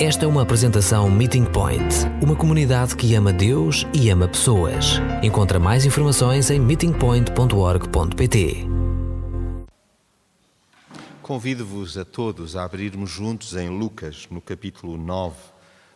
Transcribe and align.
Esta 0.00 0.26
é 0.26 0.28
uma 0.28 0.42
apresentação 0.42 1.10
Meeting 1.10 1.44
Point, 1.44 1.82
uma 2.22 2.36
comunidade 2.36 2.94
que 2.94 3.16
ama 3.16 3.32
Deus 3.32 3.84
e 3.92 4.08
ama 4.10 4.28
pessoas. 4.28 5.00
Encontra 5.24 5.58
mais 5.58 5.84
informações 5.84 6.50
em 6.50 6.60
meetingpoint.org.pt. 6.60 8.64
Convido-vos 11.20 11.98
a 11.98 12.04
todos 12.04 12.54
a 12.54 12.62
abrirmos 12.62 13.10
juntos 13.10 13.56
em 13.56 13.68
Lucas, 13.68 14.28
no 14.30 14.40
capítulo 14.40 14.96
9, 14.96 15.34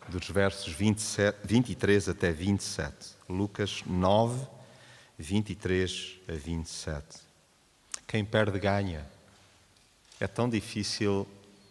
dos 0.09 0.29
versos 0.29 0.73
27, 0.73 1.39
23 1.45 2.09
até 2.09 2.33
27. 2.33 2.93
Lucas 3.29 3.85
9, 3.87 4.45
23 5.17 6.19
a 6.29 6.33
27. 6.33 7.05
Quem 8.09 8.25
perde 8.25 8.59
ganha. 8.59 9.07
É 10.19 10.27
tão 10.27 10.49
difícil 10.49 11.25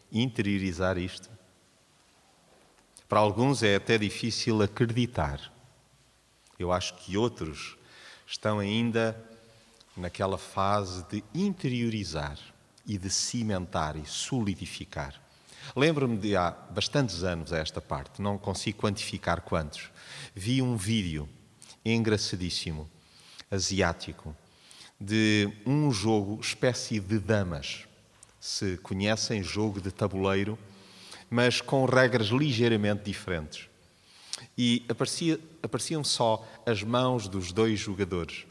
interiorizar 0.09 0.97
isto. 0.97 1.40
Para 3.11 3.19
alguns 3.19 3.61
é 3.61 3.75
até 3.75 3.97
difícil 3.97 4.61
acreditar. 4.61 5.51
Eu 6.57 6.71
acho 6.71 6.93
que 6.93 7.17
outros 7.17 7.75
estão 8.25 8.57
ainda 8.57 9.21
naquela 9.97 10.37
fase 10.37 11.03
de 11.09 11.21
interiorizar 11.35 12.39
e 12.87 12.97
de 12.97 13.09
cimentar 13.09 13.97
e 13.97 14.05
solidificar. 14.05 15.21
Lembro-me 15.75 16.17
de 16.17 16.37
há 16.37 16.51
bastantes 16.51 17.21
anos 17.21 17.51
a 17.51 17.57
esta 17.57 17.81
parte, 17.81 18.21
não 18.21 18.37
consigo 18.37 18.79
quantificar 18.79 19.41
quantos. 19.41 19.89
Vi 20.33 20.61
um 20.61 20.77
vídeo 20.77 21.27
engraçadíssimo, 21.83 22.89
asiático, 23.51 24.33
de 24.97 25.51
um 25.65 25.91
jogo 25.91 26.39
espécie 26.39 26.97
de 27.01 27.19
damas. 27.19 27.85
Se 28.39 28.77
conhecem, 28.77 29.43
jogo 29.43 29.81
de 29.81 29.91
tabuleiro 29.91 30.57
mas 31.31 31.61
com 31.61 31.85
regras 31.85 32.27
ligeiramente 32.27 33.05
diferentes. 33.05 33.69
E 34.57 34.85
aparecia, 34.89 35.39
apareciam 35.63 36.03
só 36.03 36.45
as 36.65 36.83
mãos 36.83 37.29
dos 37.29 37.53
dois 37.53 37.79
jogadores. 37.79 38.45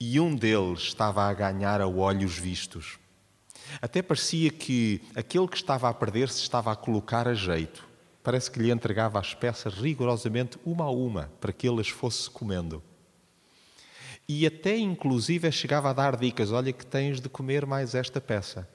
E 0.00 0.18
um 0.18 0.34
deles 0.34 0.80
estava 0.80 1.22
a 1.24 1.34
ganhar 1.34 1.82
a 1.82 1.86
olhos 1.86 2.38
vistos. 2.38 2.98
Até 3.82 4.00
parecia 4.00 4.50
que 4.50 5.02
aquele 5.14 5.46
que 5.46 5.56
estava 5.56 5.86
a 5.90 5.92
perder 5.92 6.30
se 6.30 6.40
estava 6.40 6.72
a 6.72 6.76
colocar 6.76 7.28
a 7.28 7.34
jeito. 7.34 7.86
Parece 8.22 8.50
que 8.50 8.58
lhe 8.58 8.70
entregava 8.70 9.18
as 9.18 9.34
peças 9.34 9.74
rigorosamente 9.74 10.58
uma 10.64 10.86
a 10.86 10.90
uma 10.90 11.30
para 11.42 11.52
que 11.52 11.68
ele 11.68 11.82
as 11.82 11.90
fosse 11.90 12.30
comendo. 12.30 12.82
E 14.26 14.46
até 14.46 14.78
inclusive 14.78 15.52
chegava 15.52 15.90
a 15.90 15.92
dar 15.92 16.16
dicas: 16.16 16.52
olha 16.52 16.72
que 16.72 16.86
tens 16.86 17.20
de 17.20 17.28
comer 17.28 17.66
mais 17.66 17.94
esta 17.94 18.20
peça 18.20 18.66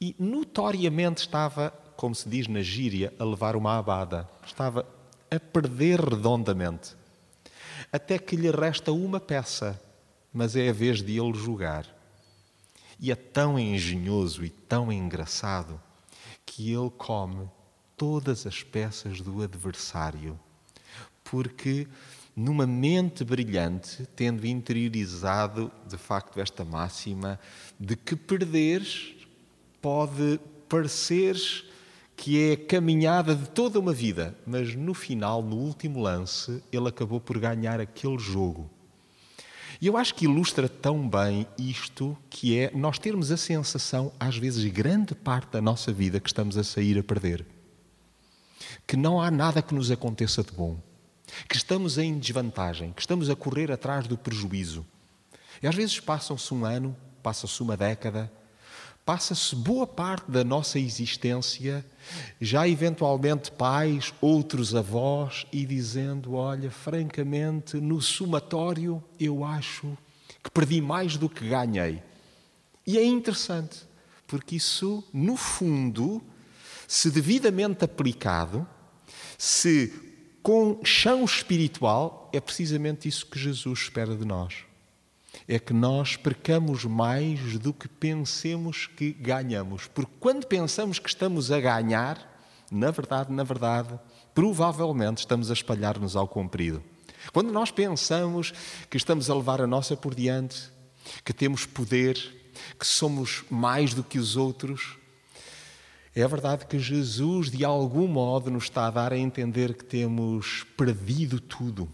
e 0.00 0.16
notoriamente 0.18 1.20
estava, 1.20 1.70
como 1.96 2.14
se 2.14 2.28
diz 2.28 2.48
na 2.48 2.62
gíria, 2.62 3.12
a 3.18 3.24
levar 3.24 3.54
uma 3.54 3.78
abada. 3.78 4.28
Estava 4.46 4.86
a 5.30 5.38
perder 5.38 6.00
redondamente. 6.00 6.96
Até 7.92 8.18
que 8.18 8.34
lhe 8.36 8.50
resta 8.50 8.92
uma 8.92 9.20
peça, 9.20 9.80
mas 10.32 10.56
é 10.56 10.70
a 10.70 10.72
vez 10.72 11.02
de 11.02 11.20
ele 11.20 11.34
jogar. 11.34 11.86
E 12.98 13.12
é 13.12 13.14
tão 13.14 13.58
engenhoso 13.58 14.44
e 14.44 14.48
tão 14.48 14.92
engraçado 14.92 15.80
que 16.46 16.72
ele 16.72 16.90
come 16.90 17.48
todas 17.96 18.46
as 18.46 18.62
peças 18.62 19.20
do 19.20 19.42
adversário. 19.42 20.38
Porque 21.22 21.86
numa 22.34 22.66
mente 22.66 23.22
brilhante, 23.24 24.06
tendo 24.16 24.46
interiorizado 24.46 25.70
de 25.86 25.98
facto 25.98 26.40
esta 26.40 26.64
máxima 26.64 27.38
de 27.78 27.96
que 27.96 28.16
perderes 28.16 29.19
pode 29.80 30.40
parecer 30.68 31.36
que 32.16 32.50
é 32.50 32.52
a 32.52 32.66
caminhada 32.66 33.34
de 33.34 33.48
toda 33.48 33.78
uma 33.78 33.94
vida, 33.94 34.36
mas 34.46 34.74
no 34.74 34.92
final, 34.92 35.42
no 35.42 35.56
último 35.56 36.00
lance, 36.00 36.62
ele 36.70 36.86
acabou 36.86 37.18
por 37.18 37.38
ganhar 37.38 37.80
aquele 37.80 38.18
jogo. 38.18 38.70
E 39.80 39.86
eu 39.86 39.96
acho 39.96 40.14
que 40.14 40.26
ilustra 40.26 40.68
tão 40.68 41.08
bem 41.08 41.46
isto 41.56 42.14
que 42.28 42.58
é 42.58 42.70
nós 42.74 42.98
termos 42.98 43.30
a 43.30 43.38
sensação, 43.38 44.12
às 44.20 44.36
vezes, 44.36 44.70
grande 44.70 45.14
parte 45.14 45.52
da 45.52 45.62
nossa 45.62 45.90
vida 45.90 46.20
que 46.20 46.28
estamos 46.28 46.58
a 46.58 46.62
sair 46.62 46.98
a 46.98 47.02
perder. 47.02 47.46
Que 48.86 48.98
não 48.98 49.18
há 49.18 49.30
nada 49.30 49.62
que 49.62 49.74
nos 49.74 49.90
aconteça 49.90 50.42
de 50.42 50.52
bom. 50.52 50.78
Que 51.48 51.56
estamos 51.56 51.96
em 51.96 52.18
desvantagem, 52.18 52.92
que 52.92 53.00
estamos 53.00 53.30
a 53.30 53.36
correr 53.36 53.72
atrás 53.72 54.06
do 54.06 54.18
prejuízo. 54.18 54.84
E 55.62 55.66
às 55.66 55.74
vezes 55.74 55.98
passa-se 55.98 56.52
um 56.52 56.66
ano, 56.66 56.94
passa-se 57.22 57.62
uma 57.62 57.78
década, 57.78 58.30
passa-se 59.10 59.56
boa 59.56 59.88
parte 59.88 60.30
da 60.30 60.44
nossa 60.44 60.78
existência, 60.78 61.84
já 62.40 62.68
eventualmente 62.68 63.50
pais, 63.50 64.14
outros 64.20 64.72
avós, 64.72 65.44
e 65.52 65.66
dizendo: 65.66 66.34
Olha, 66.34 66.70
francamente, 66.70 67.78
no 67.78 68.00
somatório 68.00 69.02
eu 69.18 69.44
acho 69.44 69.98
que 70.40 70.48
perdi 70.52 70.80
mais 70.80 71.16
do 71.16 71.28
que 71.28 71.48
ganhei. 71.48 72.00
E 72.86 72.98
é 72.98 73.04
interessante, 73.04 73.80
porque 74.28 74.54
isso, 74.54 75.02
no 75.12 75.36
fundo, 75.36 76.22
se 76.86 77.10
devidamente 77.10 77.84
aplicado, 77.84 78.64
se 79.36 79.92
com 80.40 80.84
chão 80.84 81.24
espiritual, 81.24 82.30
é 82.32 82.38
precisamente 82.38 83.08
isso 83.08 83.26
que 83.26 83.40
Jesus 83.40 83.80
espera 83.80 84.14
de 84.14 84.24
nós 84.24 84.69
é 85.50 85.58
que 85.58 85.72
nós 85.72 86.14
percamos 86.14 86.84
mais 86.84 87.58
do 87.58 87.72
que 87.72 87.88
pensemos 87.88 88.86
que 88.86 89.10
ganhamos. 89.12 89.88
Porque 89.88 90.12
quando 90.20 90.46
pensamos 90.46 91.00
que 91.00 91.08
estamos 91.08 91.50
a 91.50 91.58
ganhar, 91.58 92.40
na 92.70 92.92
verdade, 92.92 93.32
na 93.32 93.42
verdade, 93.42 93.98
provavelmente 94.32 95.18
estamos 95.18 95.50
a 95.50 95.52
espalhar-nos 95.52 96.14
ao 96.14 96.28
comprido. 96.28 96.80
Quando 97.32 97.52
nós 97.52 97.72
pensamos 97.72 98.54
que 98.88 98.96
estamos 98.96 99.28
a 99.28 99.34
levar 99.34 99.60
a 99.60 99.66
nossa 99.66 99.96
por 99.96 100.14
diante, 100.14 100.70
que 101.24 101.32
temos 101.32 101.66
poder, 101.66 102.14
que 102.78 102.86
somos 102.86 103.42
mais 103.50 103.92
do 103.92 104.04
que 104.04 104.20
os 104.20 104.36
outros, 104.36 104.98
é 106.14 106.28
verdade 106.28 106.64
que 106.64 106.78
Jesus, 106.78 107.50
de 107.50 107.64
algum 107.64 108.06
modo, 108.06 108.52
nos 108.52 108.64
está 108.64 108.86
a 108.86 108.90
dar 108.92 109.12
a 109.12 109.18
entender 109.18 109.74
que 109.74 109.84
temos 109.84 110.64
perdido 110.76 111.40
tudo 111.40 111.88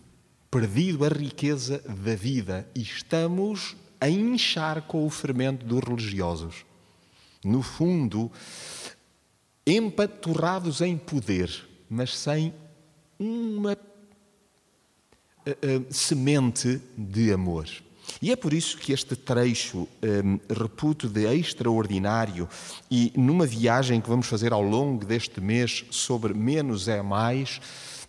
perdido 0.57 1.05
a 1.05 1.09
riqueza 1.09 1.83
da 1.87 2.15
vida 2.15 2.67
e 2.75 2.81
estamos 2.81 3.77
a 4.01 4.09
inchar 4.09 4.81
com 4.81 5.05
o 5.05 5.11
fermento 5.11 5.67
dos 5.67 5.81
religiosos. 5.81 6.65
No 7.45 7.61
fundo, 7.61 8.33
empaturrados 9.67 10.81
em 10.81 10.97
poder, 10.97 11.51
mas 11.91 12.17
sem 12.17 12.55
uma 13.19 13.75
uh, 13.75 15.51
uh, 15.51 15.87
semente 15.91 16.81
de 16.97 17.31
amor. 17.31 17.69
E 18.23 18.33
é 18.33 18.37
por 18.37 18.55
isso 18.55 18.79
que 18.79 18.95
este 18.95 19.15
trecho 19.15 19.87
um, 20.03 20.41
reputo 20.49 21.07
de 21.07 21.27
extraordinário 21.35 22.49
e 22.91 23.13
numa 23.15 23.45
viagem 23.45 24.01
que 24.01 24.09
vamos 24.09 24.27
fazer 24.27 24.55
ao 24.55 24.63
longo 24.63 25.05
deste 25.05 25.39
mês 25.39 25.85
sobre 25.91 26.33
menos 26.33 26.89
é 26.89 27.03
mais, 27.03 27.61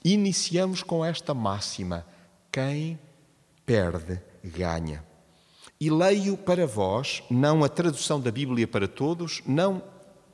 iniciamos 0.01 0.81
com 0.81 1.03
esta 1.03 1.33
máxima 1.33 2.05
quem 2.57 2.97
perde, 3.68 4.19
ganha. 4.44 5.06
E 5.79 5.91
leio 5.91 6.35
para 6.35 6.66
vós, 6.66 7.22
não 7.29 7.63
a 7.63 7.69
tradução 7.69 8.19
da 8.19 8.31
Bíblia 8.31 8.68
para 8.68 8.88
todos, 8.88 9.44
não 9.45 9.84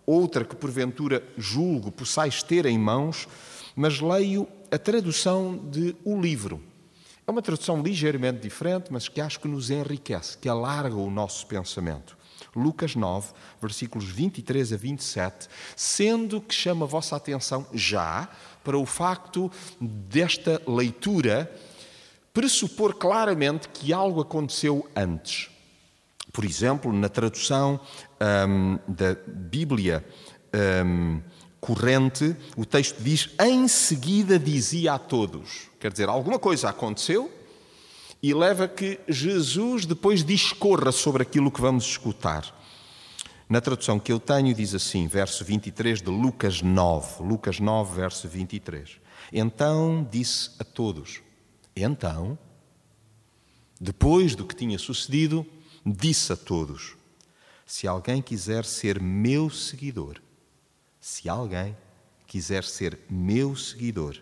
outra 0.05 0.45
que 0.45 0.55
porventura 0.55 1.21
julgo 1.37 1.91
possais 1.91 2.41
ter 2.41 2.65
em 2.65 2.79
mãos, 2.79 3.27
mas 3.75 3.99
leio 3.99 4.47
a 4.71 4.77
tradução 4.77 5.57
de 5.69 5.97
O 6.05 6.17
Livro. 6.17 6.63
É 7.27 7.31
uma 7.31 7.41
tradução 7.41 7.81
ligeiramente 7.81 8.39
diferente, 8.39 8.85
mas 8.89 9.09
que 9.09 9.19
acho 9.19 9.41
que 9.41 9.47
nos 9.49 9.69
enriquece, 9.69 10.37
que 10.37 10.47
alarga 10.47 10.95
o 10.95 11.11
nosso 11.11 11.45
pensamento. 11.45 12.17
Lucas 12.55 12.95
9, 12.95 13.33
versículos 13.61 14.05
23 14.05 14.71
a 14.71 14.77
27, 14.77 15.49
sendo 15.75 16.39
que 16.39 16.55
chama 16.55 16.85
a 16.85 16.87
vossa 16.87 17.17
atenção 17.17 17.67
já 17.73 18.29
para 18.63 18.77
o 18.77 18.85
facto 18.85 19.51
desta 19.81 20.61
leitura 20.65 21.51
pressupor 22.33 22.95
claramente 22.95 23.69
que 23.69 23.93
algo 23.93 24.21
aconteceu 24.21 24.89
antes. 24.95 25.49
Por 26.31 26.43
exemplo, 26.43 26.91
na 26.91 27.07
tradução 27.07 27.79
um, 28.49 28.79
da 28.87 29.15
Bíblia 29.27 30.03
um, 30.83 31.21
corrente, 31.61 32.35
o 32.57 32.65
texto 32.65 33.01
diz: 33.01 33.29
em 33.39 33.67
seguida 33.67 34.39
dizia 34.39 34.93
a 34.93 34.99
todos. 34.99 35.69
Quer 35.79 35.91
dizer, 35.91 36.09
alguma 36.09 36.39
coisa 36.39 36.69
aconteceu 36.69 37.31
e 38.21 38.33
leva 38.33 38.67
que 38.67 38.99
Jesus 39.07 39.85
depois 39.85 40.23
discorra 40.23 40.91
sobre 40.91 41.21
aquilo 41.21 41.51
que 41.51 41.61
vamos 41.61 41.85
escutar. 41.85 42.59
Na 43.47 43.61
tradução 43.61 43.99
que 43.99 44.11
eu 44.11 44.19
tenho, 44.19 44.55
diz 44.55 44.73
assim, 44.73 45.05
verso 45.07 45.45
23 45.45 46.01
de 46.01 46.09
Lucas 46.09 46.61
9. 46.61 47.21
Lucas 47.21 47.59
9, 47.59 47.95
verso 47.95 48.27
23. 48.27 48.97
Então 49.31 50.07
disse 50.09 50.51
a 50.57 50.63
todos: 50.63 51.21
então, 51.75 52.37
depois 53.79 54.35
do 54.35 54.45
que 54.45 54.55
tinha 54.55 54.77
sucedido, 54.77 55.45
disse 55.85 56.31
a 56.31 56.37
todos: 56.37 56.95
Se 57.65 57.87
alguém 57.87 58.21
quiser 58.21 58.65
ser 58.65 59.01
meu 59.01 59.49
seguidor, 59.49 60.21
se 60.99 61.27
alguém 61.27 61.75
quiser 62.25 62.63
ser 62.63 62.99
meu 63.09 63.55
seguidor, 63.55 64.17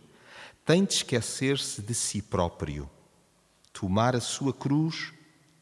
tem 0.66 0.86
de 0.86 0.94
esquecer-se 0.94 1.82
de 1.82 1.94
si 1.94 2.22
próprio, 2.22 2.90
tomar 3.74 4.16
a 4.16 4.22
sua 4.22 4.54
cruz 4.54 5.14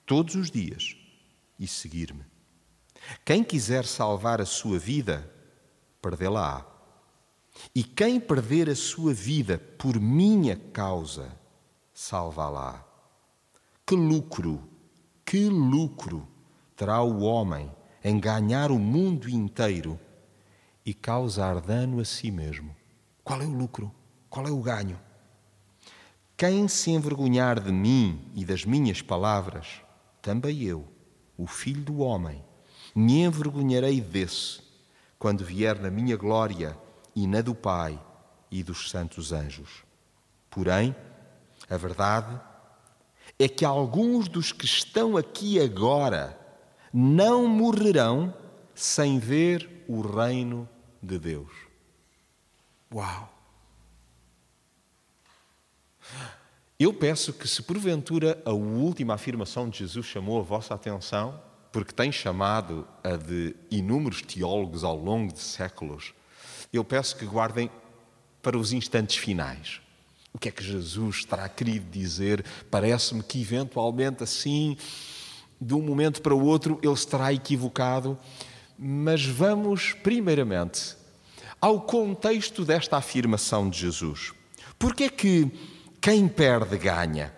todos 0.06 0.35
os 0.35 0.50
dias 0.50 0.95
e 1.59 1.68
seguir-me. 1.68 2.24
Quem 3.25 3.44
quiser 3.44 3.85
salvar 3.85 4.42
a 4.42 4.45
sua 4.45 4.77
vida, 4.77 5.30
perdê-la-á. 6.01 6.65
E 7.74 7.83
quem 7.83 8.19
perder 8.19 8.69
a 8.69 8.75
sua 8.75 9.13
vida 9.13 9.57
por 9.77 10.00
minha 10.00 10.56
causa, 10.56 11.38
salvá-la. 11.99 12.81
Que 13.85 13.93
lucro, 13.93 14.63
que 15.25 15.49
lucro 15.49 16.25
terá 16.73 17.01
o 17.01 17.19
homem 17.19 17.69
em 18.01 18.17
ganhar 18.17 18.71
o 18.71 18.79
mundo 18.79 19.27
inteiro 19.27 19.99
e 20.85 20.93
causar 20.93 21.59
dano 21.59 21.99
a 21.99 22.05
si 22.05 22.31
mesmo? 22.31 22.73
Qual 23.21 23.41
é 23.41 23.45
o 23.45 23.53
lucro? 23.53 23.93
Qual 24.29 24.47
é 24.47 24.49
o 24.49 24.61
ganho? 24.61 24.97
Quem 26.37 26.69
se 26.69 26.89
envergonhar 26.91 27.59
de 27.59 27.71
mim 27.71 28.31
e 28.33 28.45
das 28.45 28.63
minhas 28.63 29.01
palavras, 29.01 29.81
também 30.21 30.63
eu, 30.63 30.87
o 31.37 31.45
Filho 31.45 31.83
do 31.83 31.99
Homem, 31.99 32.41
me 32.95 33.23
envergonharei 33.23 33.99
desse, 33.99 34.61
quando 35.19 35.43
vier 35.43 35.77
na 35.77 35.91
minha 35.91 36.15
glória 36.15 36.79
e 37.13 37.27
na 37.27 37.41
do 37.41 37.53
Pai 37.53 38.01
e 38.49 38.63
dos 38.63 38.89
santos 38.89 39.33
anjos. 39.33 39.83
Porém, 40.49 40.95
a 41.69 41.77
verdade 41.77 42.39
é 43.38 43.48
que 43.48 43.63
alguns 43.63 44.27
dos 44.27 44.51
que 44.51 44.66
estão 44.66 45.16
aqui 45.16 45.60
agora 45.60 46.38
não 46.94 47.48
morrerão 47.48 48.33
sem 48.74 49.19
ver 49.19 49.86
o 49.88 50.01
reino 50.01 50.68
de 51.01 51.19
Deus. 51.19 51.51
Uau! 52.94 53.33
Eu 56.80 56.94
peço 56.94 57.33
que, 57.33 57.48
se 57.48 57.62
porventura 57.62 58.42
a 58.45 58.51
última 58.51 59.13
afirmação 59.13 59.69
de 59.69 59.80
Jesus 59.80 60.06
chamou 60.06 60.39
a 60.39 60.44
vossa 60.44 60.74
atenção, 60.74 61.39
porque 61.71 61.94
tem 61.94 62.12
chamado 62.12 62.88
a 63.04 63.16
de 63.16 63.56
inúmeros 63.69 64.21
teólogos 64.21 64.83
ao 64.83 64.95
longo 64.95 65.31
de 65.33 65.39
séculos, 65.39 66.13
eu 66.71 66.83
peço 66.83 67.18
que 67.18 67.25
guardem 67.25 67.69
para 68.42 68.57
os 68.57 68.71
instantes 68.71 69.18
finais. 69.18 69.81
O 70.33 70.37
que 70.37 70.49
é 70.49 70.51
que 70.51 70.63
Jesus 70.63 71.25
terá 71.25 71.49
querido 71.49 71.85
dizer? 71.91 72.45
Parece-me 72.69 73.23
que, 73.23 73.41
eventualmente, 73.41 74.23
assim, 74.23 74.77
de 75.59 75.73
um 75.73 75.81
momento 75.81 76.21
para 76.21 76.35
o 76.35 76.45
outro, 76.45 76.79
ele 76.83 76.93
estará 76.93 77.33
equivocado. 77.33 78.17
Mas 78.77 79.25
vamos, 79.25 79.93
primeiramente, 79.93 80.95
ao 81.59 81.81
contexto 81.81 82.63
desta 82.63 82.97
afirmação 82.97 83.69
de 83.69 83.79
Jesus. 83.79 84.33
Porque 84.77 85.05
é 85.05 85.09
que 85.09 85.51
quem 85.99 86.27
perde 86.27 86.77
ganha? 86.77 87.33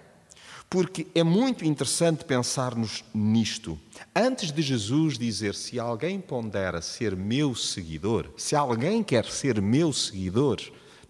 Porque 0.70 1.08
é 1.16 1.24
muito 1.24 1.66
interessante 1.66 2.24
pensarmos 2.24 3.04
nisto. 3.14 3.78
Antes 4.16 4.52
de 4.52 4.62
Jesus 4.62 5.18
dizer 5.18 5.56
se 5.56 5.80
alguém 5.80 6.22
pondera 6.22 6.82
ser 6.82 7.16
meu 7.16 7.56
seguidor, 7.56 8.30
se 8.38 8.56
alguém 8.56 9.04
quer 9.04 9.26
ser 9.26 9.62
meu 9.62 9.92
seguidor, 9.92 10.62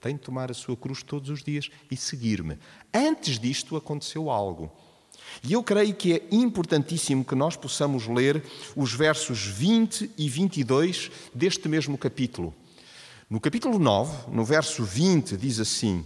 tem 0.02 0.16
de 0.16 0.22
tomar 0.22 0.50
a 0.50 0.54
sua 0.56 0.76
cruz 0.76 1.04
todos 1.04 1.30
os 1.30 1.44
dias 1.44 1.70
e 1.90 1.96
seguir-me. 1.96 2.58
Antes 2.92 3.38
disto 3.38 3.78
aconteceu 3.78 4.32
algo. 4.32 4.72
E 5.44 5.54
eu 5.54 5.64
creio 5.64 5.94
que 5.94 6.14
é 6.14 6.28
importantíssimo 6.32 7.24
que 7.24 7.36
nós 7.36 7.56
possamos 7.56 8.08
ler 8.08 8.44
os 8.76 8.92
versos 8.94 9.46
20 9.46 10.12
e 10.18 10.28
22 10.28 11.12
deste 11.34 11.70
mesmo 11.70 11.98
capítulo. 11.98 12.54
No 13.30 13.40
capítulo 13.40 13.80
9, 13.80 14.32
no 14.32 14.44
verso 14.44 14.84
20, 14.84 15.38
diz 15.38 15.60
assim: 15.60 16.04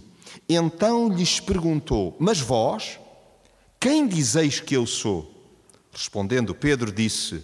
Então 0.48 1.08
lhes 1.08 1.40
perguntou: 1.40 2.14
Mas 2.20 2.38
vós, 2.38 3.00
quem 3.80 4.06
dizeis 4.06 4.60
que 4.60 4.76
eu 4.76 4.86
sou? 4.86 5.32
Respondendo 5.90 6.54
Pedro, 6.54 6.92
disse: 6.92 7.42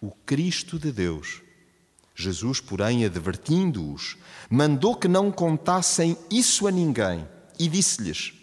O 0.00 0.12
Cristo 0.24 0.78
de 0.78 0.92
Deus. 0.92 1.42
Jesus, 2.20 2.60
porém, 2.60 3.04
advertindo-os, 3.04 4.16
mandou 4.50 4.96
que 4.96 5.06
não 5.06 5.30
contassem 5.30 6.18
isso 6.28 6.66
a 6.66 6.70
ninguém 6.72 7.24
e 7.56 7.68
disse-lhes: 7.68 8.34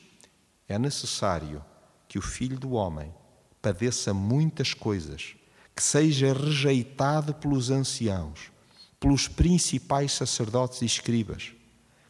É 0.66 0.80
necessário 0.80 1.62
que 2.08 2.18
o 2.18 2.22
Filho 2.22 2.58
do 2.58 2.72
Homem 2.72 3.14
padeça 3.62 4.14
muitas 4.14 4.74
coisas, 4.74 5.36
que 5.76 5.84
seja 5.84 6.32
rejeitado 6.32 7.34
pelos 7.34 7.70
anciãos, 7.70 8.50
pelos 8.98 9.28
principais 9.28 10.14
sacerdotes 10.14 10.82
e 10.82 10.86
escribas, 10.86 11.52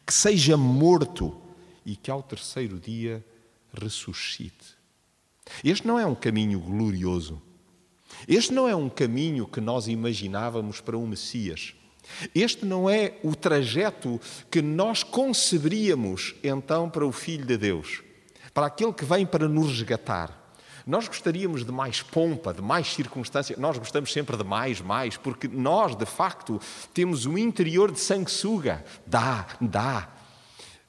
que 0.05 0.13
seja 0.13 0.55
morto 0.55 1.35
e 1.83 1.95
que 1.95 2.11
ao 2.11 2.21
terceiro 2.21 2.79
dia 2.79 3.25
ressuscite. 3.73 4.75
Este 5.63 5.87
não 5.87 5.97
é 5.97 6.05
um 6.05 6.13
caminho 6.13 6.59
glorioso. 6.59 7.41
Este 8.27 8.53
não 8.53 8.67
é 8.67 8.75
um 8.75 8.89
caminho 8.89 9.47
que 9.47 9.61
nós 9.61 9.87
imaginávamos 9.87 10.81
para 10.81 10.97
um 10.97 11.07
Messias. 11.07 11.73
Este 12.33 12.65
não 12.65 12.89
é 12.89 13.17
o 13.23 13.35
trajeto 13.35 14.19
que 14.49 14.61
nós 14.61 15.03
conceberíamos 15.03 16.35
então 16.43 16.89
para 16.89 17.05
o 17.05 17.11
Filho 17.11 17.45
de 17.45 17.57
Deus, 17.57 18.03
para 18.53 18.67
aquele 18.67 18.93
que 18.93 19.05
vem 19.05 19.25
para 19.25 19.47
nos 19.47 19.69
resgatar. 19.69 20.43
Nós 20.85 21.07
gostaríamos 21.07 21.65
de 21.65 21.71
mais 21.71 22.03
pompa, 22.03 22.53
de 22.53 22.61
mais 22.61 22.93
circunstância, 22.93 23.55
nós 23.57 23.77
gostamos 23.77 24.13
sempre 24.13 24.37
de 24.37 24.43
mais, 24.43 24.81
mais, 24.81 25.17
porque 25.17 25.47
nós, 25.47 25.95
de 25.95 26.05
facto, 26.05 26.61
temos 26.93 27.25
um 27.25 27.37
interior 27.39 27.91
de 27.91 27.99
sanguessuga. 27.99 28.85
Dá, 29.05 29.47
dá. 29.59 30.09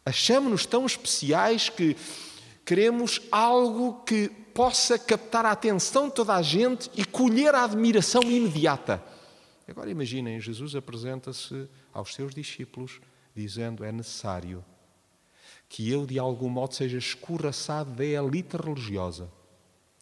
Achamos-nos 0.04 0.66
tão 0.66 0.84
especiais 0.84 1.70
que 1.70 1.96
queremos 2.66 3.22
algo 3.32 4.04
que 4.04 4.30
possa 4.56 4.98
captar 4.98 5.44
a 5.44 5.50
atenção 5.50 6.08
de 6.08 6.14
toda 6.14 6.34
a 6.34 6.40
gente 6.40 6.90
e 6.96 7.04
colher 7.04 7.54
a 7.54 7.64
admiração 7.64 8.22
imediata. 8.22 9.04
Agora 9.68 9.90
imaginem, 9.90 10.40
Jesus 10.40 10.74
apresenta-se 10.74 11.68
aos 11.92 12.14
seus 12.14 12.34
discípulos 12.34 12.98
dizendo: 13.34 13.84
é 13.84 13.92
necessário 13.92 14.64
que 15.68 15.90
eu 15.90 16.06
de 16.06 16.18
algum 16.18 16.48
modo 16.48 16.74
seja 16.74 16.96
escorraçado 16.96 17.90
da 17.90 18.04
elite 18.04 18.56
religiosa, 18.56 19.30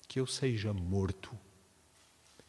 que 0.06 0.20
eu 0.20 0.26
seja 0.26 0.72
morto 0.72 1.36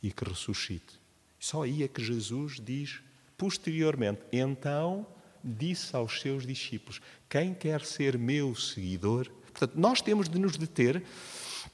e 0.03 0.11
que 0.11 0.29
ressuscite. 0.29 0.99
Só 1.39 1.63
aí 1.63 1.81
é 1.81 1.87
que 1.87 2.03
Jesus 2.03 2.61
diz 2.63 3.01
posteriormente: 3.35 4.21
então 4.31 5.07
disse 5.43 5.95
aos 5.95 6.21
seus 6.21 6.45
discípulos: 6.45 7.01
quem 7.27 7.51
quer 7.51 7.81
ser 7.81 8.15
meu 8.15 8.53
seguidor, 8.53 9.27
portanto, 9.47 9.73
nós 9.75 10.01
temos 10.01 10.29
de 10.29 10.37
nos 10.37 10.55
deter 10.55 11.03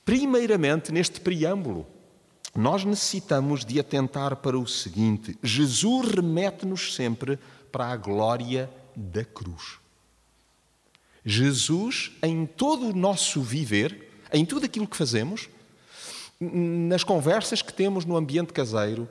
Primeiramente, 0.03 0.91
neste 0.91 1.20
preâmbulo, 1.20 1.86
nós 2.55 2.84
necessitamos 2.84 3.63
de 3.63 3.79
atentar 3.79 4.36
para 4.38 4.58
o 4.58 4.67
seguinte: 4.67 5.38
Jesus 5.41 6.10
remete-nos 6.12 6.93
sempre 6.93 7.39
para 7.72 7.88
a 7.88 7.96
glória 7.96 8.70
da 8.96 9.24
cruz. 9.24 9.79
Jesus, 11.24 12.12
em 12.22 12.46
todo 12.46 12.89
o 12.89 12.96
nosso 12.96 13.41
viver, 13.41 14.12
em 14.34 14.46
tudo 14.46 14.65
aquilo 14.65 14.88
que 14.88 14.98
fazemos, 14.98 15.50
nas 16.39 17.03
conversas 17.03 17.62
que 17.62 17.72
temos 17.72 18.03
no 18.05 18.17
ambiente 18.17 18.51
caseiro, 18.51 19.08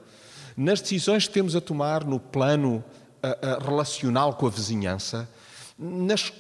nas 0.56 0.80
decisões 0.80 1.28
que 1.28 1.34
temos 1.34 1.54
a 1.54 1.60
tomar 1.60 2.04
no 2.04 2.18
plano 2.18 2.84
relacional 3.64 4.34
com 4.34 4.46
a 4.46 4.50
vizinhança, 4.50 5.28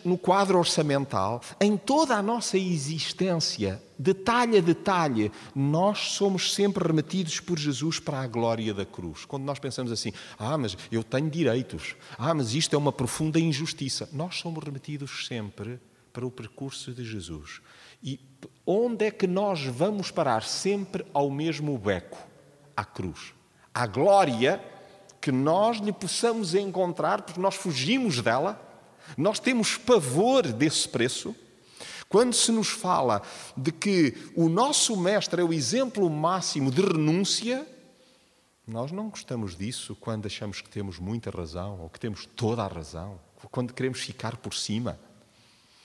no 0.04 0.18
quadro 0.18 0.58
orçamental, 0.58 1.40
em 1.58 1.74
toda 1.74 2.14
a 2.14 2.22
nossa 2.22 2.58
existência, 2.58 3.82
detalhe 3.98 4.58
a 4.58 4.60
detalhe, 4.60 5.32
nós 5.54 6.12
somos 6.12 6.54
sempre 6.54 6.86
remetidos 6.86 7.40
por 7.40 7.58
Jesus 7.58 7.98
para 7.98 8.20
a 8.20 8.26
glória 8.26 8.74
da 8.74 8.84
cruz. 8.84 9.24
Quando 9.24 9.44
nós 9.44 9.58
pensamos 9.58 9.90
assim, 9.90 10.12
ah, 10.38 10.58
mas 10.58 10.76
eu 10.92 11.02
tenho 11.02 11.30
direitos, 11.30 11.96
ah, 12.18 12.34
mas 12.34 12.52
isto 12.52 12.76
é 12.76 12.78
uma 12.78 12.92
profunda 12.92 13.40
injustiça, 13.40 14.10
nós 14.12 14.36
somos 14.36 14.62
remetidos 14.62 15.26
sempre 15.26 15.80
para 16.12 16.26
o 16.26 16.30
percurso 16.30 16.92
de 16.92 17.02
Jesus. 17.02 17.62
E 18.02 18.20
onde 18.66 19.06
é 19.06 19.10
que 19.10 19.26
nós 19.26 19.64
vamos 19.64 20.10
parar? 20.10 20.42
Sempre 20.42 21.06
ao 21.14 21.30
mesmo 21.30 21.78
beco, 21.78 22.18
à 22.76 22.84
cruz. 22.84 23.32
À 23.72 23.86
glória 23.86 24.62
que 25.18 25.32
nós 25.32 25.78
lhe 25.78 25.92
possamos 25.92 26.54
encontrar, 26.54 27.22
porque 27.22 27.40
nós 27.40 27.54
fugimos 27.54 28.20
dela 28.20 28.69
nós 29.16 29.38
temos 29.38 29.76
pavor 29.76 30.46
desse 30.46 30.88
preço. 30.88 31.34
Quando 32.08 32.34
se 32.34 32.50
nos 32.50 32.68
fala 32.68 33.22
de 33.56 33.70
que 33.70 34.14
o 34.34 34.48
nosso 34.48 34.96
mestre 34.96 35.40
é 35.40 35.44
o 35.44 35.52
exemplo 35.52 36.10
máximo 36.10 36.70
de 36.70 36.82
renúncia, 36.82 37.64
nós 38.66 38.90
não 38.92 39.08
gostamos 39.08 39.56
disso 39.56 39.96
quando 39.96 40.26
achamos 40.26 40.60
que 40.60 40.68
temos 40.68 40.98
muita 40.98 41.30
razão 41.30 41.80
ou 41.80 41.88
que 41.88 42.00
temos 42.00 42.24
toda 42.24 42.62
a 42.62 42.68
razão, 42.68 43.20
quando 43.50 43.72
queremos 43.72 44.00
ficar 44.00 44.36
por 44.36 44.54
cima. 44.54 44.98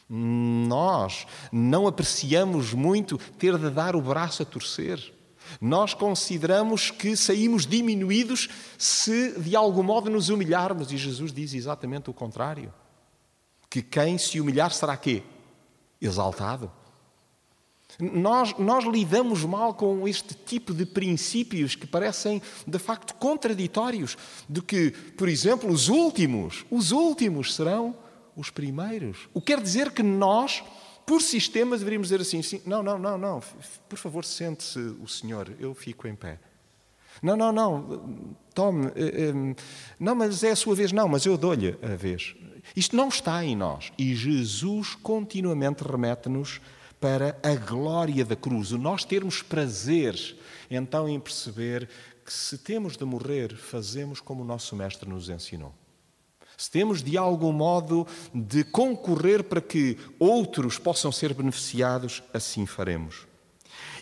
Nós 0.09 1.25
não 1.51 1.87
apreciamos 1.87 2.73
muito 2.73 3.17
ter 3.39 3.57
de 3.57 3.69
dar 3.69 3.95
o 3.95 4.01
braço 4.01 4.43
a 4.43 4.45
torcer. 4.45 5.13
Nós 5.59 5.93
consideramos 5.93 6.91
que 6.91 7.15
saímos 7.15 7.65
diminuídos 7.65 8.49
se 8.77 9.39
de 9.39 9.55
algum 9.55 9.83
modo 9.83 10.09
nos 10.09 10.29
humilharmos, 10.29 10.91
e 10.91 10.97
Jesus 10.97 11.31
diz 11.31 11.53
exatamente 11.53 12.09
o 12.09 12.13
contrário. 12.13 12.73
Que 13.75 13.81
quem 13.81 14.17
se 14.17 14.39
humilhar 14.39 14.71
será 14.71 14.95
quê? 14.95 15.21
Exaltado. 16.01 16.71
Nós, 17.99 18.57
nós 18.57 18.85
lidamos 18.85 19.43
mal 19.43 19.73
com 19.73 20.07
este 20.07 20.33
tipo 20.33 20.73
de 20.73 20.85
princípios 20.85 21.75
que 21.75 21.85
parecem 21.85 22.41
de 22.65 22.79
facto 22.79 23.13
contraditórios, 23.15 24.17
de 24.47 24.61
que, 24.61 24.91
por 24.91 25.27
exemplo, 25.27 25.69
os 25.69 25.89
últimos, 25.89 26.65
os 26.71 26.91
últimos 26.91 27.53
serão 27.53 27.93
os 28.33 28.49
primeiros. 28.49 29.27
O 29.33 29.41
que 29.41 29.47
quer 29.47 29.61
dizer 29.61 29.91
que 29.91 30.03
nós, 30.03 30.63
por 31.05 31.21
sistema, 31.21 31.77
deveríamos 31.77 32.07
dizer 32.07 32.21
assim: 32.21 32.41
sim, 32.41 32.61
não, 32.65 32.81
não, 32.81 32.97
não, 32.97 33.17
não, 33.17 33.43
por 33.89 33.97
favor, 33.97 34.23
sente-se 34.23 34.79
o 34.79 35.07
senhor, 35.07 35.51
eu 35.59 35.73
fico 35.73 36.07
em 36.07 36.15
pé. 36.15 36.39
Não, 37.21 37.35
não, 37.35 37.51
não, 37.51 38.35
tome, 38.53 38.87
eh, 38.95 39.29
eh, 39.29 39.55
não, 39.99 40.15
mas 40.15 40.43
é 40.43 40.51
a 40.51 40.55
sua 40.55 40.75
vez, 40.75 40.93
não, 40.93 41.09
mas 41.09 41.25
eu 41.25 41.37
dou-lhe 41.37 41.77
a 41.81 41.95
vez. 41.95 42.35
Isto 42.75 42.95
não 42.95 43.09
está 43.09 43.43
em 43.43 43.55
nós 43.55 43.91
e 43.97 44.15
Jesus 44.15 44.95
continuamente 44.95 45.83
remete-nos 45.83 46.61
para 46.99 47.37
a 47.43 47.55
glória 47.55 48.23
da 48.23 48.35
cruz, 48.35 48.71
o 48.71 48.77
nós 48.77 49.03
termos 49.03 49.41
prazer 49.41 50.15
então 50.69 51.07
em 51.07 51.19
perceber 51.19 51.89
que 52.25 52.33
se 52.33 52.57
temos 52.57 52.97
de 52.97 53.05
morrer, 53.05 53.55
fazemos 53.55 54.19
como 54.19 54.41
o 54.41 54.45
nosso 54.45 54.75
Mestre 54.75 55.07
nos 55.07 55.29
ensinou. 55.29 55.73
Se 56.57 56.71
temos 56.71 57.03
de 57.03 57.17
algum 57.17 57.51
modo 57.51 58.07
de 58.33 58.63
concorrer 58.63 59.43
para 59.43 59.61
que 59.61 59.97
outros 60.17 60.79
possam 60.79 61.11
ser 61.11 61.33
beneficiados, 61.33 62.23
assim 62.33 62.65
faremos. 62.65 63.27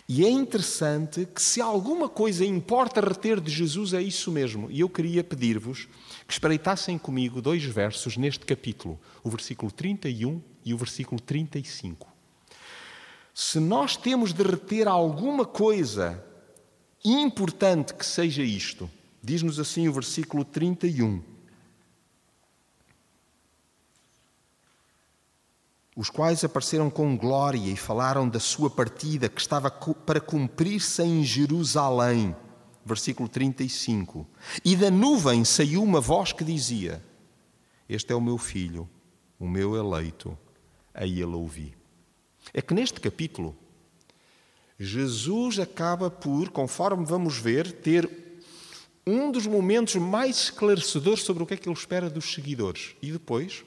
E 0.08 0.24
é 0.24 0.30
interessante 0.30 1.26
que, 1.26 1.42
se 1.42 1.60
alguma 1.60 2.08
coisa 2.08 2.44
importa 2.44 3.00
reter 3.00 3.40
de 3.40 3.50
Jesus, 3.50 3.92
é 3.92 4.02
isso 4.02 4.30
mesmo. 4.30 4.70
E 4.70 4.80
eu 4.80 4.88
queria 4.88 5.24
pedir-vos 5.24 5.88
que 6.26 6.32
espreitassem 6.32 6.98
comigo 6.98 7.42
dois 7.42 7.64
versos 7.64 8.16
neste 8.16 8.44
capítulo, 8.46 8.98
o 9.22 9.30
versículo 9.30 9.70
31 9.70 10.40
e 10.64 10.72
o 10.72 10.78
versículo 10.78 11.20
35. 11.20 12.06
Se 13.34 13.58
nós 13.58 13.96
temos 13.96 14.32
de 14.32 14.42
reter 14.42 14.86
alguma 14.86 15.44
coisa 15.44 16.24
importante 17.04 17.92
que 17.92 18.06
seja 18.06 18.42
isto, 18.42 18.88
diz-nos 19.22 19.58
assim 19.58 19.88
o 19.88 19.92
versículo 19.92 20.44
31. 20.44 21.22
Os 25.96 26.10
quais 26.10 26.42
apareceram 26.42 26.90
com 26.90 27.16
glória 27.16 27.70
e 27.70 27.76
falaram 27.76 28.28
da 28.28 28.40
sua 28.40 28.68
partida 28.68 29.28
que 29.28 29.40
estava 29.40 29.70
para 29.70 30.20
cumprir-se 30.20 31.02
em 31.02 31.22
Jerusalém. 31.22 32.34
Versículo 32.84 33.28
35. 33.28 34.26
E 34.64 34.76
da 34.76 34.90
nuvem 34.90 35.44
saiu 35.44 35.82
uma 35.82 36.00
voz 36.00 36.32
que 36.32 36.44
dizia: 36.44 37.02
Este 37.88 38.12
é 38.12 38.16
o 38.16 38.20
meu 38.20 38.38
filho, 38.38 38.88
o 39.38 39.48
meu 39.48 39.76
eleito, 39.76 40.36
a 40.92 41.06
ele 41.06 41.24
ouvi 41.24 41.74
é 42.52 42.60
que 42.60 42.74
neste 42.74 43.00
capítulo, 43.00 43.56
Jesus 44.78 45.58
acaba 45.58 46.10
por, 46.10 46.50
conforme 46.50 47.04
vamos 47.06 47.38
ver, 47.38 47.70
ter 47.70 48.10
um 49.06 49.30
dos 49.30 49.46
momentos 49.46 49.94
mais 49.96 50.44
esclarecedores 50.44 51.22
sobre 51.22 51.42
o 51.42 51.46
que 51.46 51.54
é 51.54 51.56
que 51.56 51.68
ele 51.68 51.78
espera 51.78 52.10
dos 52.10 52.32
seguidores. 52.32 52.96
E 53.00 53.12
depois 53.12 53.64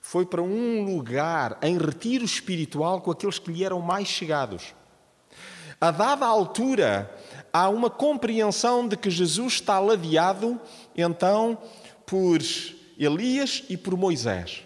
foi 0.00 0.26
para 0.26 0.42
um 0.42 0.84
lugar 0.84 1.58
em 1.62 1.78
retiro 1.78 2.24
espiritual 2.24 3.00
com 3.00 3.10
aqueles 3.10 3.38
que 3.38 3.52
lhe 3.52 3.64
eram 3.64 3.80
mais 3.80 4.08
chegados. 4.08 4.74
A 5.80 5.90
dada 5.90 6.26
altura, 6.26 7.10
há 7.52 7.68
uma 7.68 7.90
compreensão 7.90 8.88
de 8.88 8.96
que 8.96 9.10
Jesus 9.10 9.54
está 9.54 9.78
ladeado, 9.78 10.60
então, 10.96 11.58
por 12.06 12.40
Elias 12.98 13.64
e 13.68 13.76
por 13.76 13.96
Moisés. 13.96 14.64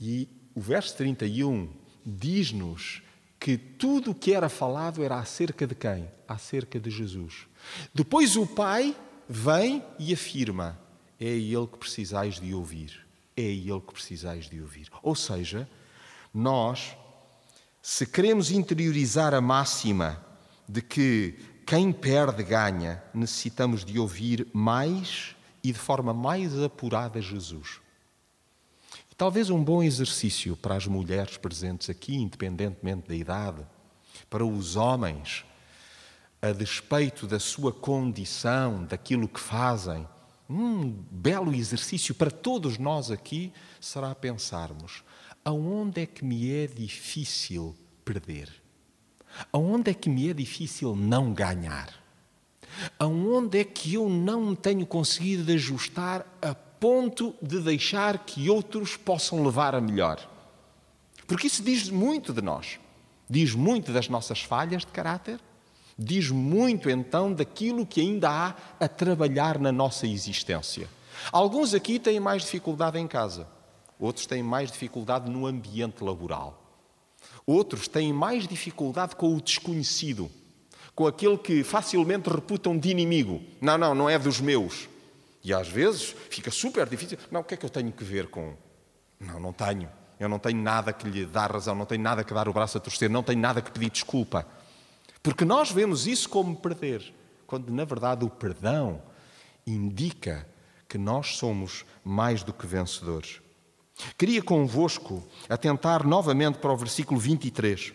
E 0.00 0.28
o 0.54 0.60
verso 0.60 0.96
31 0.96 1.70
diz-nos 2.04 3.02
que 3.38 3.56
tudo 3.56 4.10
o 4.10 4.14
que 4.14 4.32
era 4.32 4.48
falado 4.48 5.02
era 5.02 5.18
acerca 5.18 5.66
de 5.66 5.74
quem? 5.74 6.08
Acerca 6.28 6.78
de 6.78 6.90
Jesus. 6.90 7.46
Depois 7.94 8.36
o 8.36 8.46
Pai 8.46 8.94
vem 9.28 9.82
e 9.98 10.12
afirma: 10.12 10.78
é 11.18 11.26
Ele 11.26 11.66
que 11.66 11.78
precisais 11.78 12.40
de 12.40 12.52
ouvir. 12.52 13.06
É 13.36 13.42
Ele 13.42 13.80
que 13.80 13.92
precisais 13.92 14.48
de 14.48 14.60
ouvir. 14.60 14.88
Ou 15.02 15.14
seja, 15.14 15.68
nós, 16.34 16.96
se 17.80 18.06
queremos 18.06 18.50
interiorizar 18.50 19.34
a 19.34 19.40
máxima 19.40 20.31
de 20.68 20.80
que 20.80 21.38
quem 21.66 21.92
perde 21.92 22.42
ganha, 22.42 23.02
necessitamos 23.14 23.84
de 23.84 23.98
ouvir 23.98 24.46
mais 24.52 25.36
e 25.62 25.72
de 25.72 25.78
forma 25.78 26.12
mais 26.12 26.58
apurada 26.60 27.20
Jesus. 27.20 27.80
Talvez 29.16 29.50
um 29.50 29.62
bom 29.62 29.82
exercício 29.82 30.56
para 30.56 30.74
as 30.74 30.86
mulheres 30.86 31.36
presentes 31.36 31.88
aqui, 31.88 32.16
independentemente 32.16 33.08
da 33.08 33.14
idade, 33.14 33.64
para 34.28 34.44
os 34.44 34.76
homens, 34.76 35.44
a 36.40 36.52
despeito 36.52 37.26
da 37.26 37.38
sua 37.38 37.72
condição, 37.72 38.84
daquilo 38.84 39.28
que 39.28 39.38
fazem, 39.38 40.06
um 40.50 40.90
belo 40.90 41.54
exercício 41.54 42.14
para 42.14 42.30
todos 42.30 42.78
nós 42.78 43.10
aqui 43.10 43.52
será 43.80 44.14
pensarmos: 44.14 45.04
aonde 45.44 46.02
é 46.02 46.06
que 46.06 46.24
me 46.24 46.52
é 46.52 46.66
difícil 46.66 47.76
perder? 48.04 48.61
Aonde 49.52 49.90
é 49.90 49.94
que 49.94 50.10
me 50.10 50.30
é 50.30 50.34
difícil 50.34 50.94
não 50.96 51.32
ganhar? 51.32 51.88
Aonde 52.98 53.58
é 53.58 53.64
que 53.64 53.94
eu 53.94 54.08
não 54.08 54.54
tenho 54.54 54.86
conseguido 54.86 55.50
ajustar 55.52 56.26
a 56.40 56.54
ponto 56.54 57.34
de 57.40 57.60
deixar 57.60 58.18
que 58.18 58.50
outros 58.50 58.96
possam 58.96 59.44
levar 59.44 59.74
a 59.74 59.80
melhor. 59.80 60.18
Porque 61.28 61.46
isso 61.46 61.62
diz 61.62 61.88
muito 61.88 62.32
de 62.32 62.42
nós, 62.42 62.80
diz 63.30 63.54
muito 63.54 63.92
das 63.92 64.08
nossas 64.08 64.42
falhas 64.42 64.82
de 64.82 64.88
caráter, 64.88 65.38
diz 65.96 66.30
muito 66.30 66.90
então 66.90 67.32
daquilo 67.32 67.86
que 67.86 68.00
ainda 68.00 68.28
há 68.28 68.54
a 68.80 68.88
trabalhar 68.88 69.58
na 69.58 69.70
nossa 69.70 70.06
existência. 70.06 70.88
Alguns 71.30 71.72
aqui 71.72 71.98
têm 71.98 72.18
mais 72.18 72.42
dificuldade 72.42 72.98
em 72.98 73.06
casa, 73.06 73.46
outros 73.98 74.26
têm 74.26 74.42
mais 74.42 74.72
dificuldade 74.72 75.30
no 75.30 75.46
ambiente 75.46 76.02
laboral. 76.02 76.61
Outros 77.46 77.88
têm 77.88 78.12
mais 78.12 78.46
dificuldade 78.46 79.16
com 79.16 79.34
o 79.34 79.40
desconhecido, 79.40 80.30
com 80.94 81.06
aquele 81.06 81.36
que 81.38 81.64
facilmente 81.64 82.30
reputam 82.30 82.78
de 82.78 82.90
inimigo. 82.90 83.42
Não, 83.60 83.76
não, 83.76 83.94
não 83.94 84.10
é 84.10 84.18
dos 84.18 84.40
meus. 84.40 84.88
E 85.42 85.52
às 85.52 85.68
vezes 85.68 86.14
fica 86.30 86.50
super 86.50 86.88
difícil. 86.88 87.18
Não, 87.30 87.40
o 87.40 87.44
que 87.44 87.54
é 87.54 87.56
que 87.56 87.66
eu 87.66 87.70
tenho 87.70 87.90
que 87.90 88.04
ver 88.04 88.28
com. 88.28 88.54
Não, 89.18 89.40
não 89.40 89.52
tenho. 89.52 89.88
Eu 90.20 90.28
não 90.28 90.38
tenho 90.38 90.62
nada 90.62 90.92
que 90.92 91.08
lhe 91.08 91.26
dar 91.26 91.50
razão, 91.50 91.74
não 91.74 91.84
tenho 91.84 92.00
nada 92.00 92.22
que 92.22 92.32
dar 92.32 92.48
o 92.48 92.52
braço 92.52 92.78
a 92.78 92.80
torcer, 92.80 93.10
não 93.10 93.24
tenho 93.24 93.40
nada 93.40 93.60
que 93.60 93.72
pedir 93.72 93.90
desculpa. 93.90 94.46
Porque 95.20 95.44
nós 95.44 95.72
vemos 95.72 96.06
isso 96.06 96.28
como 96.28 96.54
perder, 96.54 97.12
quando 97.44 97.72
na 97.72 97.84
verdade 97.84 98.24
o 98.24 98.30
perdão 98.30 99.02
indica 99.66 100.46
que 100.88 100.96
nós 100.96 101.36
somos 101.36 101.84
mais 102.04 102.44
do 102.44 102.52
que 102.52 102.66
vencedores. 102.66 103.40
Queria 104.16 104.42
convosco 104.42 105.22
atentar 105.48 106.06
novamente 106.06 106.58
para 106.58 106.72
o 106.72 106.76
versículo 106.76 107.20
23, 107.20 107.92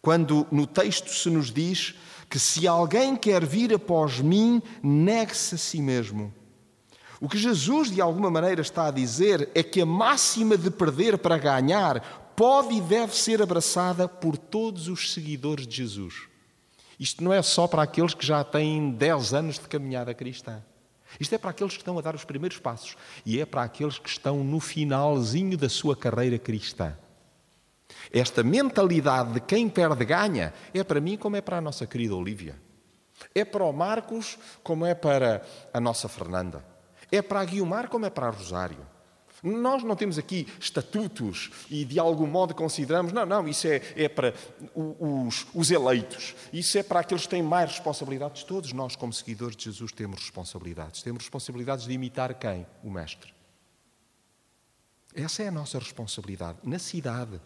quando 0.00 0.46
no 0.50 0.66
texto 0.66 1.10
se 1.10 1.30
nos 1.30 1.50
diz 1.50 1.94
que 2.28 2.38
se 2.38 2.66
alguém 2.66 3.16
quer 3.16 3.44
vir 3.44 3.74
após 3.74 4.20
mim, 4.20 4.62
negue-se 4.82 5.54
a 5.54 5.58
si 5.58 5.80
mesmo 5.80 6.32
o 7.22 7.28
que 7.28 7.38
Jesus, 7.38 7.88
de 7.88 8.00
alguma 8.00 8.28
maneira, 8.28 8.60
está 8.60 8.88
a 8.88 8.90
dizer 8.90 9.48
é 9.54 9.62
que 9.62 9.80
a 9.80 9.86
máxima 9.86 10.58
de 10.58 10.72
perder 10.72 11.16
para 11.16 11.38
ganhar 11.38 12.32
pode 12.34 12.74
e 12.74 12.80
deve 12.80 13.16
ser 13.16 13.40
abraçada 13.40 14.08
por 14.08 14.36
todos 14.36 14.88
os 14.88 15.12
seguidores 15.12 15.64
de 15.64 15.76
Jesus. 15.76 16.26
Isto 16.98 17.22
não 17.22 17.32
é 17.32 17.40
só 17.40 17.68
para 17.68 17.84
aqueles 17.84 18.12
que 18.12 18.26
já 18.26 18.42
têm 18.42 18.90
10 18.90 19.34
anos 19.34 19.54
de 19.56 19.68
caminhada 19.68 20.12
cristã. 20.12 20.60
Isto 21.20 21.34
é 21.34 21.38
para 21.38 21.50
aqueles 21.50 21.74
que 21.74 21.80
estão 21.80 21.98
a 21.98 22.02
dar 22.02 22.14
os 22.14 22.24
primeiros 22.24 22.58
passos 22.58 22.96
e 23.24 23.40
é 23.40 23.46
para 23.46 23.62
aqueles 23.62 23.98
que 23.98 24.08
estão 24.08 24.42
no 24.42 24.60
finalzinho 24.60 25.56
da 25.56 25.68
sua 25.68 25.96
carreira 25.96 26.38
cristã. 26.38 26.96
Esta 28.12 28.42
mentalidade 28.42 29.34
de 29.34 29.40
quem 29.40 29.68
perde 29.68 30.04
ganha 30.04 30.52
é 30.72 30.82
para 30.82 31.00
mim 31.00 31.16
como 31.16 31.36
é 31.36 31.40
para 31.40 31.58
a 31.58 31.60
nossa 31.60 31.86
querida 31.86 32.14
Olívia. 32.14 32.56
É 33.34 33.44
para 33.44 33.64
o 33.64 33.72
Marcos 33.72 34.38
como 34.62 34.84
é 34.84 34.94
para 34.94 35.42
a 35.72 35.80
nossa 35.80 36.08
Fernanda. 36.08 36.64
É 37.10 37.22
para 37.22 37.40
a 37.40 37.44
Guiomar 37.44 37.88
como 37.88 38.06
é 38.06 38.10
para 38.10 38.26
a 38.26 38.30
Rosário. 38.30 38.86
Nós 39.42 39.82
não 39.82 39.96
temos 39.96 40.18
aqui 40.18 40.46
estatutos 40.60 41.50
e 41.68 41.84
de 41.84 41.98
algum 41.98 42.28
modo 42.28 42.54
consideramos, 42.54 43.12
não, 43.12 43.26
não, 43.26 43.48
isso 43.48 43.66
é, 43.66 43.82
é 43.96 44.08
para 44.08 44.32
os, 44.72 45.46
os, 45.52 45.70
eleitos, 45.72 46.36
isso 46.52 46.78
é 46.78 46.82
para 46.82 47.00
aqueles 47.00 47.24
que 47.24 47.30
têm 47.30 47.42
mais 47.42 47.70
responsabilidades. 47.70 48.44
Todos 48.44 48.72
nós, 48.72 48.94
como 48.94 49.12
seguidores 49.12 49.56
de 49.56 49.64
Jesus, 49.64 49.90
temos 49.90 50.20
responsabilidades. 50.20 51.02
Temos 51.02 51.24
responsabilidades 51.24 51.86
de 51.86 51.92
imitar 51.92 52.32
quem? 52.34 52.64
O 52.84 52.90
Mestre. 52.90 53.34
Essa 55.12 55.42
é 55.42 55.48
a 55.48 55.52
nossa 55.52 55.78
responsabilidade 55.78 56.58
na 56.62 56.78
cidade. 56.78 57.40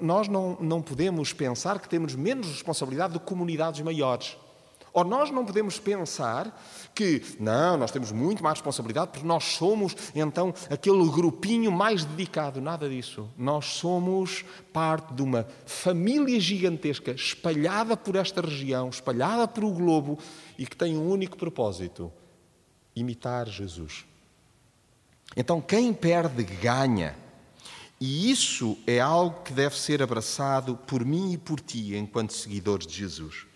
Nós 0.00 0.28
não, 0.28 0.56
não 0.60 0.82
podemos 0.82 1.32
pensar 1.32 1.78
que 1.80 1.88
temos 1.88 2.14
menos 2.14 2.48
responsabilidade 2.48 3.18
que 3.18 3.24
comunidades 3.24 3.80
maiores 3.80 4.36
Ou 4.92 5.04
nós 5.04 5.30
não 5.30 5.44
podemos 5.44 5.78
pensar 5.78 6.54
que, 6.94 7.22
não, 7.40 7.78
nós 7.78 7.90
temos 7.90 8.12
muito 8.12 8.42
mais 8.42 8.58
responsabilidade 8.58 9.12
porque 9.12 9.26
nós 9.26 9.44
somos 9.44 9.96
então 10.14 10.52
aquele 10.70 11.08
grupinho 11.08 11.72
mais 11.72 12.04
dedicado. 12.04 12.60
Nada 12.60 12.88
disso. 12.88 13.28
Nós 13.36 13.64
somos 13.64 14.44
parte 14.72 15.14
de 15.14 15.22
uma 15.22 15.46
família 15.64 16.38
gigantesca 16.38 17.12
espalhada 17.12 17.96
por 17.96 18.16
esta 18.16 18.42
região, 18.42 18.90
espalhada 18.90 19.48
por 19.48 19.64
o 19.64 19.72
globo 19.72 20.18
e 20.58 20.66
que 20.66 20.76
tem 20.76 20.98
um 20.98 21.08
único 21.08 21.38
propósito: 21.38 22.12
imitar 22.94 23.48
Jesus. 23.48 24.04
Então, 25.34 25.60
quem 25.60 25.94
perde, 25.94 26.44
ganha. 26.44 27.16
E 27.98 28.30
isso 28.30 28.76
é 28.86 29.00
algo 29.00 29.42
que 29.42 29.52
deve 29.52 29.78
ser 29.78 30.02
abraçado 30.02 30.76
por 30.76 31.04
mim 31.04 31.32
e 31.32 31.38
por 31.38 31.60
ti, 31.60 31.96
enquanto 31.96 32.34
seguidores 32.34 32.86
de 32.86 32.94
Jesus. 32.94 33.46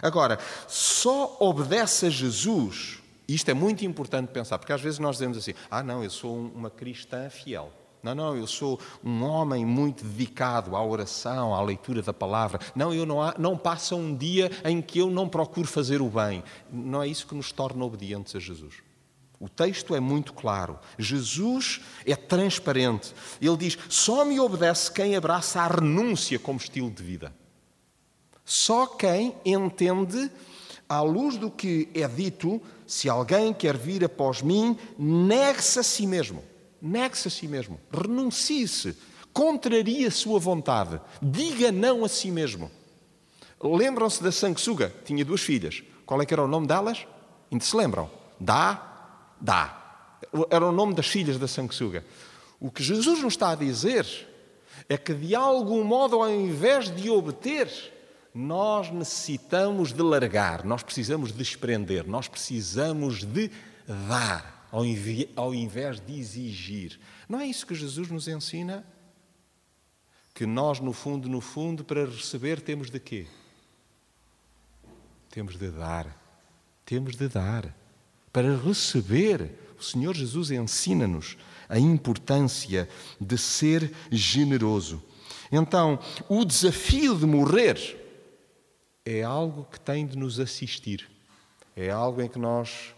Agora, 0.00 0.38
só 0.66 1.36
obedece 1.40 2.06
a 2.06 2.10
Jesus, 2.10 3.00
isto 3.28 3.50
é 3.50 3.54
muito 3.54 3.84
importante 3.84 4.28
pensar, 4.28 4.58
porque 4.58 4.72
às 4.72 4.80
vezes 4.80 4.98
nós 4.98 5.16
dizemos 5.16 5.38
assim: 5.38 5.54
ah, 5.70 5.82
não, 5.82 6.02
eu 6.02 6.10
sou 6.10 6.34
uma 6.36 6.70
cristã 6.70 7.28
fiel. 7.28 7.72
Não, 8.02 8.16
não, 8.16 8.36
eu 8.36 8.48
sou 8.48 8.80
um 9.04 9.22
homem 9.22 9.64
muito 9.64 10.04
dedicado 10.04 10.74
à 10.74 10.84
oração, 10.84 11.54
à 11.54 11.62
leitura 11.62 12.02
da 12.02 12.12
palavra. 12.12 12.58
Não, 12.74 12.92
eu 12.92 13.06
não, 13.06 13.22
há, 13.22 13.32
não 13.38 13.56
passa 13.56 13.94
um 13.94 14.16
dia 14.16 14.50
em 14.64 14.82
que 14.82 14.98
eu 14.98 15.08
não 15.08 15.28
procuro 15.28 15.68
fazer 15.68 16.02
o 16.02 16.08
bem. 16.08 16.42
Não 16.70 17.00
é 17.00 17.06
isso 17.06 17.28
que 17.28 17.34
nos 17.34 17.52
torna 17.52 17.84
obedientes 17.84 18.34
a 18.34 18.40
Jesus. 18.40 18.74
O 19.38 19.48
texto 19.48 19.94
é 19.94 20.00
muito 20.00 20.32
claro. 20.32 20.78
Jesus 20.98 21.80
é 22.04 22.16
transparente. 22.16 23.14
Ele 23.40 23.56
diz: 23.56 23.78
só 23.88 24.24
me 24.24 24.40
obedece 24.40 24.90
quem 24.90 25.14
abraça 25.14 25.60
a 25.60 25.68
renúncia 25.68 26.40
como 26.40 26.58
estilo 26.58 26.90
de 26.90 27.02
vida. 27.04 27.32
Só 28.52 28.86
quem 28.86 29.34
entende, 29.46 30.30
à 30.86 31.00
luz 31.00 31.38
do 31.38 31.50
que 31.50 31.88
é 31.94 32.06
dito, 32.06 32.60
se 32.86 33.08
alguém 33.08 33.54
quer 33.54 33.78
vir 33.78 34.04
após 34.04 34.42
mim, 34.42 34.76
negue-se 34.98 35.78
a 35.78 35.82
si 35.82 36.06
mesmo. 36.06 36.44
Negue-se 36.78 37.28
a 37.28 37.30
si 37.30 37.48
mesmo. 37.48 37.80
Renuncie-se. 37.90 38.94
Contraria 39.32 40.06
a 40.06 40.10
sua 40.10 40.38
vontade. 40.38 41.00
Diga 41.22 41.72
não 41.72 42.04
a 42.04 42.08
si 42.10 42.30
mesmo. 42.30 42.70
Lembram-se 43.58 44.22
da 44.22 44.30
sanguessuga? 44.30 44.92
Tinha 45.02 45.24
duas 45.24 45.40
filhas. 45.40 45.82
Qual 46.04 46.20
é 46.20 46.26
que 46.26 46.34
era 46.34 46.44
o 46.44 46.48
nome 46.48 46.66
delas? 46.66 47.06
Ainda 47.50 47.64
se 47.64 47.74
lembram? 47.74 48.10
Dá, 48.38 49.30
dá. 49.40 50.04
Era 50.50 50.66
o 50.66 50.72
nome 50.72 50.92
das 50.92 51.06
filhas 51.06 51.38
da 51.38 51.48
sanguessuga. 51.48 52.04
O 52.60 52.70
que 52.70 52.82
Jesus 52.82 53.22
nos 53.22 53.32
está 53.32 53.52
a 53.52 53.54
dizer 53.54 54.06
é 54.90 54.98
que, 54.98 55.14
de 55.14 55.34
algum 55.34 55.82
modo, 55.82 56.16
ao 56.16 56.28
invés 56.28 56.94
de 56.94 57.08
obter, 57.08 57.92
nós 58.34 58.90
necessitamos 58.90 59.92
de 59.92 60.02
largar, 60.02 60.64
nós 60.64 60.82
precisamos 60.82 61.32
de 61.32 61.38
desprender, 61.38 62.06
nós 62.06 62.28
precisamos 62.28 63.24
de 63.24 63.50
dar, 64.08 64.68
ao 65.36 65.54
invés 65.54 66.00
de 66.00 66.18
exigir. 66.18 66.98
Não 67.28 67.38
é 67.40 67.46
isso 67.46 67.66
que 67.66 67.74
Jesus 67.74 68.08
nos 68.08 68.28
ensina? 68.28 68.86
Que 70.34 70.46
nós, 70.46 70.80
no 70.80 70.94
fundo, 70.94 71.28
no 71.28 71.42
fundo, 71.42 71.84
para 71.84 72.06
receber, 72.06 72.62
temos 72.62 72.90
de 72.90 72.98
quê? 72.98 73.26
Temos 75.28 75.58
de 75.58 75.70
dar. 75.70 76.16
Temos 76.86 77.16
de 77.16 77.28
dar. 77.28 77.74
Para 78.32 78.56
receber, 78.56 79.50
o 79.78 79.82
Senhor 79.82 80.14
Jesus 80.14 80.50
ensina-nos 80.50 81.36
a 81.68 81.78
importância 81.78 82.88
de 83.20 83.36
ser 83.36 83.92
generoso. 84.10 85.02
Então, 85.50 85.98
o 86.30 86.46
desafio 86.46 87.14
de 87.14 87.26
morrer 87.26 88.01
é 89.04 89.22
algo 89.22 89.66
que 89.70 89.80
tem 89.80 90.06
de 90.06 90.16
nos 90.16 90.38
assistir. 90.38 91.10
É 91.74 91.90
algo 91.90 92.22
em 92.22 92.28
que 92.28 92.38
nós, 92.38 92.94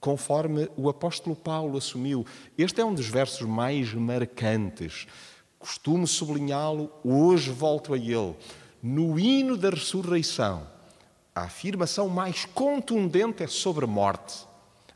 conforme 0.00 0.68
o 0.76 0.88
apóstolo 0.88 1.34
Paulo 1.34 1.78
assumiu, 1.78 2.26
este 2.56 2.80
é 2.80 2.84
um 2.84 2.94
dos 2.94 3.08
versos 3.08 3.46
mais 3.46 3.92
marcantes. 3.92 5.06
Costumo 5.58 6.06
sublinhá-lo, 6.06 6.92
hoje 7.04 7.50
volto 7.50 7.94
a 7.94 7.98
ele. 7.98 8.34
No 8.82 9.18
hino 9.18 9.56
da 9.56 9.70
ressurreição, 9.70 10.66
a 11.34 11.42
afirmação 11.42 12.08
mais 12.08 12.44
contundente 12.44 13.42
é 13.42 13.46
sobre 13.46 13.84
a 13.84 13.88
morte. 13.88 14.44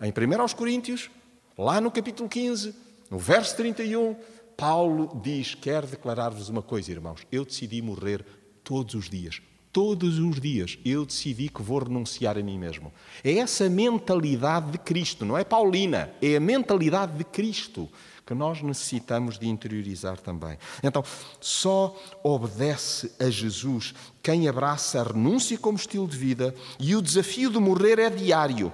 Em 0.00 0.10
1 0.10 0.54
Coríntios, 0.54 1.10
lá 1.56 1.80
no 1.80 1.90
capítulo 1.90 2.28
15, 2.28 2.74
no 3.10 3.18
verso 3.18 3.56
31, 3.56 4.16
Paulo 4.56 5.20
diz: 5.22 5.54
Quero 5.54 5.86
declarar-vos 5.86 6.48
uma 6.48 6.62
coisa, 6.62 6.90
irmãos. 6.90 7.26
Eu 7.30 7.44
decidi 7.44 7.80
morrer 7.80 8.24
todos 8.62 8.94
os 8.94 9.08
dias, 9.08 9.40
todos 9.76 10.18
os 10.18 10.40
dias 10.40 10.78
eu 10.86 11.04
decidi 11.04 11.50
que 11.50 11.60
vou 11.60 11.80
renunciar 11.80 12.38
a 12.38 12.42
mim 12.42 12.58
mesmo. 12.58 12.90
É 13.22 13.34
essa 13.34 13.68
mentalidade 13.68 14.70
de 14.70 14.78
Cristo, 14.78 15.22
não 15.26 15.36
é 15.36 15.44
Paulina, 15.44 16.10
é 16.22 16.36
a 16.36 16.40
mentalidade 16.40 17.18
de 17.18 17.24
Cristo 17.24 17.86
que 18.24 18.32
nós 18.32 18.62
necessitamos 18.62 19.38
de 19.38 19.46
interiorizar 19.46 20.18
também. 20.18 20.56
Então, 20.82 21.04
só 21.38 21.94
obedece 22.22 23.12
a 23.20 23.28
Jesus 23.28 23.92
quem 24.22 24.48
abraça 24.48 24.98
a 24.98 25.04
renúncia 25.04 25.58
como 25.58 25.76
estilo 25.76 26.08
de 26.08 26.16
vida 26.16 26.54
e 26.80 26.96
o 26.96 27.02
desafio 27.02 27.50
de 27.50 27.58
morrer 27.58 27.98
é 27.98 28.08
diário. 28.08 28.72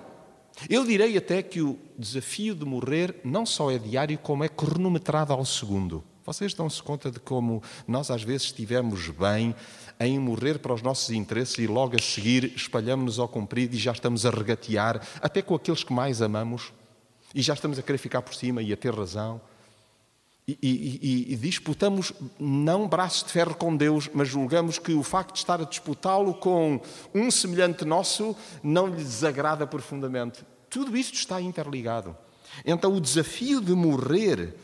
Eu 0.70 0.86
direi 0.86 1.16
até 1.16 1.42
que 1.42 1.60
o 1.60 1.80
desafio 1.98 2.54
de 2.54 2.64
morrer 2.64 3.16
não 3.24 3.44
só 3.44 3.72
é 3.72 3.76
diário, 3.76 4.16
como 4.18 4.44
é 4.44 4.48
cronometrado 4.48 5.32
ao 5.32 5.44
segundo. 5.44 6.04
Vocês 6.24 6.54
dão-se 6.54 6.80
conta 6.80 7.11
de 7.11 7.18
como 7.18 7.62
nós 7.87 8.11
às 8.11 8.22
vezes 8.22 8.46
estivemos 8.46 9.08
bem 9.08 9.54
em 9.98 10.18
morrer 10.18 10.58
para 10.58 10.72
os 10.72 10.80
nossos 10.80 11.11
interesses 11.11 11.58
e 11.58 11.66
logo 11.66 11.96
a 11.96 12.02
seguir 12.02 12.52
espalhamos-nos 12.54 13.18
ao 13.18 13.28
comprido 13.28 13.74
e 13.74 13.78
já 13.78 13.92
estamos 13.92 14.24
a 14.24 14.30
regatear, 14.30 15.04
até 15.20 15.42
com 15.42 15.54
aqueles 15.54 15.82
que 15.82 15.92
mais 15.92 16.22
amamos, 16.22 16.72
e 17.35 17.42
já 17.42 17.54
estamos 17.54 17.78
a 17.78 17.82
querer 17.82 17.98
ficar 17.98 18.22
por 18.22 18.35
cima 18.35 18.62
e 18.62 18.72
a 18.72 18.76
ter 18.76 18.94
razão. 18.94 19.40
E, 20.46 20.58
e, 20.61 21.32
e, 21.32 21.37
disputamos 21.37 22.12
não 22.38 22.88
braços 22.88 23.22
de 23.22 23.30
ferro 23.30 23.54
com 23.54 23.76
Deus, 23.76 24.11
mas 24.12 24.28
julgamos 24.28 24.76
que 24.76 24.92
o 24.92 25.02
facto 25.02 25.35
de 25.35 25.38
estar 25.38 25.61
a 25.61 25.64
disputá-lo 25.64 26.35
com 26.35 26.80
um 27.14 27.30
semelhante 27.30 27.85
nosso 27.85 28.37
não 28.62 28.88
lhe 28.88 28.96
desagrada 28.96 29.66
profundamente. 29.68 30.44
Tudo 30.68 30.96
isto 30.96 31.14
está 31.14 31.40
interligado. 31.40 32.16
Então, 32.66 32.92
o 32.92 33.00
desafio 33.00 33.61
de 33.61 33.72
morrer 33.72 34.54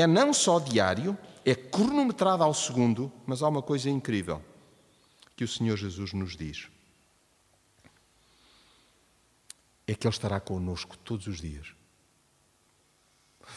é 0.00 0.06
não 0.06 0.32
só 0.32 0.58
diário, 0.58 1.16
é 1.44 1.54
cronometrada 1.54 2.42
ao 2.42 2.52
segundo, 2.52 3.12
mas 3.24 3.42
há 3.42 3.48
uma 3.48 3.62
coisa 3.62 3.88
incrível 3.88 4.42
que 5.36 5.44
o 5.44 5.48
Senhor 5.48 5.76
Jesus 5.76 6.12
nos 6.12 6.36
diz. 6.36 6.68
É 9.86 9.94
que 9.94 10.06
Ele 10.06 10.14
estará 10.14 10.40
connosco 10.40 10.96
todos 10.98 11.26
os 11.26 11.40
dias. 11.40 11.74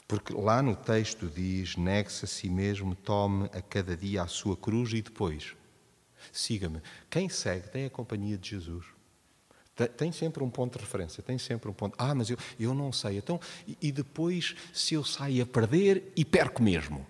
Porque 0.07 0.33
lá 0.33 0.61
no 0.61 0.75
texto 0.75 1.27
diz: 1.27 1.75
negue-se 1.77 2.25
a 2.25 2.27
si 2.27 2.49
mesmo, 2.49 2.93
tome 2.93 3.45
a 3.53 3.61
cada 3.61 3.95
dia 3.95 4.23
a 4.23 4.27
sua 4.27 4.57
cruz 4.57 4.91
e 4.93 5.01
depois 5.01 5.55
siga-me. 6.31 6.81
Quem 7.09 7.29
segue 7.29 7.69
tem 7.69 7.85
a 7.85 7.89
companhia 7.89 8.37
de 8.37 8.49
Jesus. 8.49 8.96
Tem 9.85 10.11
sempre 10.11 10.43
um 10.43 10.49
ponto 10.49 10.77
de 10.77 10.83
referência, 10.83 11.21
tem 11.21 11.37
sempre 11.37 11.69
um 11.69 11.73
ponto. 11.73 11.95
Ah, 11.97 12.15
mas 12.15 12.29
eu, 12.29 12.37
eu 12.59 12.73
não 12.73 12.91
sei. 12.91 13.17
Então, 13.17 13.39
e 13.81 13.91
depois, 13.91 14.55
se 14.73 14.95
eu 14.95 15.03
saio 15.03 15.43
a 15.43 15.45
perder 15.45 16.11
e 16.15 16.25
perco 16.25 16.63
mesmo? 16.63 17.05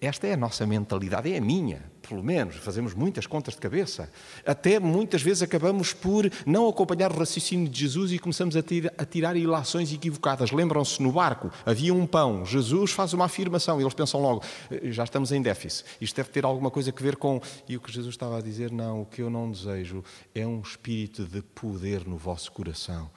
Esta 0.00 0.28
é 0.28 0.34
a 0.34 0.36
nossa 0.36 0.64
mentalidade, 0.64 1.32
é 1.32 1.38
a 1.38 1.40
minha, 1.40 1.90
pelo 2.08 2.22
menos. 2.22 2.54
Fazemos 2.54 2.94
muitas 2.94 3.26
contas 3.26 3.54
de 3.54 3.60
cabeça. 3.60 4.08
Até 4.46 4.78
muitas 4.78 5.22
vezes 5.22 5.42
acabamos 5.42 5.92
por 5.92 6.30
não 6.46 6.68
acompanhar 6.68 7.10
o 7.10 7.18
raciocínio 7.18 7.68
de 7.68 7.80
Jesus 7.80 8.12
e 8.12 8.18
começamos 8.20 8.54
a, 8.54 8.62
tirar, 8.62 8.92
a 8.96 9.04
tirar 9.04 9.36
ilações 9.36 9.92
equivocadas. 9.92 10.52
Lembram-se 10.52 11.02
no 11.02 11.10
barco, 11.10 11.50
havia 11.66 11.92
um 11.92 12.06
pão. 12.06 12.46
Jesus 12.46 12.92
faz 12.92 13.12
uma 13.12 13.24
afirmação 13.24 13.80
e 13.80 13.82
eles 13.82 13.92
pensam 13.92 14.22
logo: 14.22 14.44
eh, 14.70 14.92
já 14.92 15.02
estamos 15.02 15.32
em 15.32 15.42
déficit. 15.42 15.84
Isto 16.00 16.14
deve 16.14 16.28
ter 16.28 16.44
alguma 16.44 16.70
coisa 16.70 16.94
a 16.96 17.02
ver 17.02 17.16
com. 17.16 17.40
E 17.68 17.76
o 17.76 17.80
que 17.80 17.90
Jesus 17.90 18.14
estava 18.14 18.38
a 18.38 18.40
dizer: 18.40 18.70
não, 18.70 19.02
o 19.02 19.06
que 19.06 19.20
eu 19.20 19.28
não 19.28 19.50
desejo 19.50 20.04
é 20.32 20.46
um 20.46 20.60
espírito 20.60 21.24
de 21.24 21.42
poder 21.42 22.06
no 22.06 22.16
vosso 22.16 22.52
coração 22.52 23.10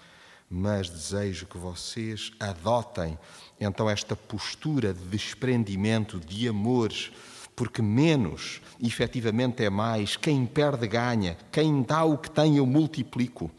mas 0.50 0.90
desejo 0.90 1.46
que 1.46 1.58
vocês 1.58 2.32
adotem 2.40 3.18
então 3.60 3.90
esta 3.90 4.16
postura 4.16 4.94
de 4.94 5.04
desprendimento, 5.06 6.20
de 6.20 6.48
amores, 6.48 7.12
porque 7.56 7.82
menos 7.82 8.62
efetivamente 8.82 9.64
é 9.64 9.70
mais, 9.70 10.16
quem 10.16 10.46
perde 10.46 10.88
ganha, 10.88 11.38
quem 11.52 11.82
dá 11.82 12.04
o 12.04 12.18
que 12.18 12.30
tem 12.30 12.58
eu 12.58 12.66
multiplico. 12.66 13.50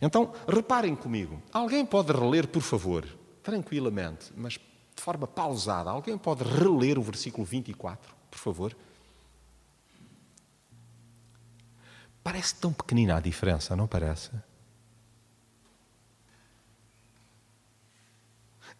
Então, 0.00 0.32
reparem 0.46 0.94
comigo, 0.94 1.42
alguém 1.52 1.84
pode 1.86 2.12
reler, 2.12 2.46
por 2.46 2.60
favor, 2.60 3.06
tranquilamente, 3.42 4.32
mas 4.36 4.54
de 4.54 5.02
forma 5.02 5.26
pausada, 5.26 5.90
alguém 5.90 6.16
pode 6.18 6.44
reler 6.44 6.98
o 6.98 7.02
versículo 7.02 7.44
24, 7.44 8.14
por 8.30 8.38
favor? 8.38 8.76
Parece 12.22 12.54
tão 12.54 12.72
pequenina 12.72 13.16
a 13.16 13.20
diferença, 13.20 13.74
não 13.74 13.86
parece? 13.86 14.30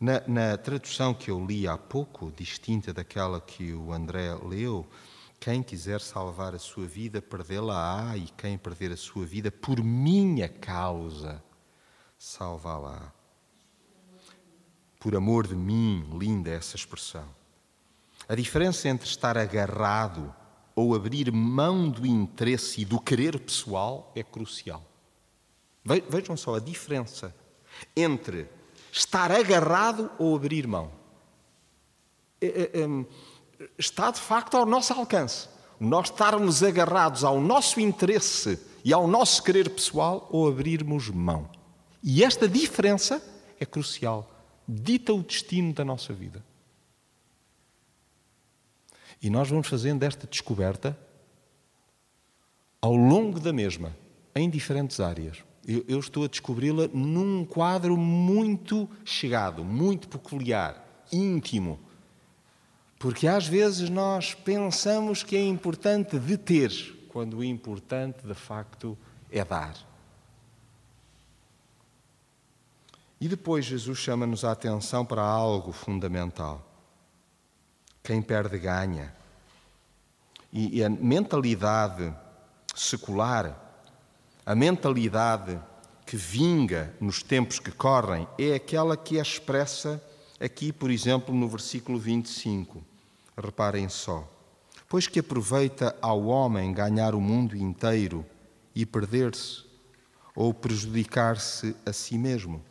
Na, 0.04 0.20
na, 0.26 0.58
tradução 0.58 1.14
que 1.14 1.30
eu 1.30 1.42
li 1.42 1.66
há 1.66 1.78
pouco, 1.78 2.30
distinta 2.30 2.92
daquela 2.92 3.40
que 3.40 3.72
o 3.72 3.90
André 3.90 4.34
leu, 4.34 4.86
Quem 5.40 5.62
quiser 5.62 5.98
salvar 5.98 6.54
a 6.54 6.58
sua 6.58 6.86
vida, 6.86 7.22
perdê-la-á, 7.22 8.14
e 8.14 8.26
quem 8.36 8.58
perder 8.58 8.92
a 8.92 8.98
sua 8.98 9.24
vida 9.24 9.50
por 9.50 9.82
minha 9.82 10.46
causa, 10.46 11.42
salvá-la. 12.18 13.14
Por 15.00 15.16
amor 15.16 15.46
de 15.46 15.56
mim, 15.56 16.06
linda 16.18 16.50
essa 16.50 16.76
expressão. 16.76 17.26
A 18.28 18.34
diferença 18.34 18.86
entre 18.90 19.08
estar 19.08 19.38
agarrado 19.38 20.34
ou 20.76 20.94
abrir 20.94 21.32
mão 21.32 21.88
do 21.88 22.06
interesse 22.06 22.82
e 22.82 22.84
do 22.84 23.00
querer 23.00 23.40
pessoal 23.40 24.12
é 24.14 24.22
crucial. 24.22 24.84
Vejam 26.10 26.36
só 26.36 26.56
a 26.56 26.60
diferença 26.60 27.34
entre 27.96 28.50
estar 28.94 29.32
agarrado 29.32 30.08
ou 30.18 30.36
abrir 30.36 30.68
mão. 30.68 30.92
É, 32.40 32.46
é, 32.46 32.80
é, 32.80 33.66
está 33.76 34.10
de 34.12 34.20
facto 34.20 34.56
ao 34.56 34.64
nosso 34.64 34.92
alcance. 34.92 35.48
Nós 35.80 36.08
estarmos 36.08 36.62
agarrados 36.62 37.24
ao 37.24 37.40
nosso 37.40 37.80
interesse 37.80 38.58
e 38.84 38.92
ao 38.92 39.08
nosso 39.08 39.42
querer 39.42 39.68
pessoal 39.68 40.28
ou 40.30 40.48
abrirmos 40.48 41.08
mão. 41.10 41.50
E 42.02 42.22
esta 42.22 42.48
diferença 42.48 43.20
é 43.58 43.66
crucial. 43.66 44.30
Dita 44.66 45.12
o 45.12 45.22
destino 45.22 45.72
da 45.72 45.84
nossa 45.84 46.12
vida. 46.12 46.44
E 49.20 49.28
nós 49.28 49.48
vamos 49.48 49.66
fazendo 49.66 50.04
esta 50.04 50.26
descoberta 50.26 50.96
ao 52.80 52.94
longo 52.94 53.40
da 53.40 53.52
mesma, 53.52 53.96
em 54.34 54.48
diferentes 54.48 55.00
áreas. 55.00 55.42
Eu, 55.66 55.84
eu 55.88 55.98
estou 55.98 56.24
a 56.24 56.28
descobri-la 56.28 56.88
num 56.92 57.44
quadro 57.44 57.96
muito 57.96 58.88
chegado, 59.04 59.64
muito 59.64 60.08
peculiar, 60.08 60.84
íntimo. 61.10 61.80
Porque 62.98 63.26
às 63.26 63.46
vezes 63.46 63.88
nós 63.88 64.34
pensamos 64.34 65.22
que 65.22 65.36
é 65.36 65.44
importante 65.44 66.18
deter, 66.18 66.70
quando 67.08 67.38
o 67.38 67.44
importante 67.44 68.26
de 68.26 68.34
facto 68.34 68.96
é 69.30 69.44
dar. 69.44 69.74
E 73.20 73.28
depois 73.28 73.64
Jesus 73.64 73.98
chama-nos 73.98 74.44
a 74.44 74.52
atenção 74.52 75.04
para 75.04 75.22
algo 75.22 75.72
fundamental. 75.72 76.62
Quem 78.02 78.20
perde 78.20 78.58
ganha. 78.58 79.14
E 80.52 80.84
a 80.84 80.90
mentalidade 80.90 82.14
secular, 82.74 83.63
a 84.44 84.54
mentalidade 84.54 85.60
que 86.06 86.16
vinga 86.16 86.94
nos 87.00 87.22
tempos 87.22 87.58
que 87.58 87.70
correm, 87.70 88.28
é 88.38 88.54
aquela 88.54 88.96
que 88.96 89.18
é 89.18 89.22
expressa 89.22 90.02
aqui, 90.38 90.72
por 90.72 90.90
exemplo, 90.90 91.34
no 91.34 91.48
versículo 91.48 91.98
25. 91.98 92.84
Reparem 93.36 93.88
só. 93.88 94.28
Pois 94.88 95.06
que 95.06 95.20
aproveita 95.20 95.96
ao 96.00 96.26
homem 96.26 96.72
ganhar 96.72 97.14
o 97.14 97.20
mundo 97.20 97.56
inteiro 97.56 98.24
e 98.74 98.84
perder-se 98.84 99.64
ou 100.36 100.52
prejudicar-se 100.52 101.74
a 101.86 101.92
si 101.92 102.18
mesmo. 102.18 102.62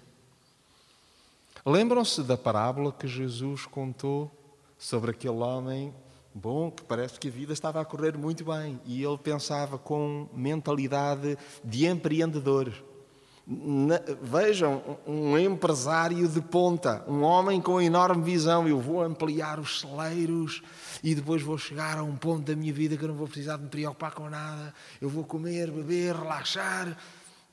Lembram-se 1.66 2.22
da 2.22 2.38
parábola 2.38 2.92
que 2.92 3.08
Jesus 3.08 3.66
contou 3.66 4.30
sobre 4.78 5.12
aquele 5.12 5.38
homem 5.38 5.94
bom 6.34 6.72
que 6.72 6.84
parece 6.84 7.20
que 7.20 7.28
a 7.28 7.32
vida 7.32 7.54
estava 7.54 7.80
a 7.80 7.86
correr 7.86 8.18
muito 8.18 8.44
bem 8.46 8.80
e 8.86 9.04
ele 9.04 9.18
pensava 9.18 9.78
com 9.78 10.28
mentalidade 10.34 11.38
de 11.64 11.86
empreendedor. 11.86 12.74
Vejam, 14.22 14.98
um 15.06 15.38
empresário 15.38 16.28
de 16.30 16.42
ponta, 16.42 17.04
um 17.08 17.24
homem 17.24 17.62
com 17.62 17.82
enorme 17.82 18.24
visão. 18.24 18.68
Eu 18.68 18.80
vou 18.80 19.02
ampliar 19.02 19.60
os 19.60 19.82
celeiros 19.82 20.64
e 21.04 21.14
depois 21.14 21.42
vou 21.42 21.58
chegar 21.58 21.98
a 21.98 22.04
um 22.04 22.16
ponto 22.16 22.44
da 22.44 22.56
minha 22.56 22.72
vida 22.72 22.96
que 22.96 23.04
eu 23.04 23.10
não 23.10 23.16
vou 23.16 23.28
precisar 23.28 23.58
de 23.58 23.64
me 23.64 23.70
preocupar 23.70 24.14
com 24.14 24.30
nada. 24.30 24.74
Eu 25.02 25.10
vou 25.10 25.26
comer, 25.26 25.70
beber, 25.70 26.16
relaxar. 26.16 26.98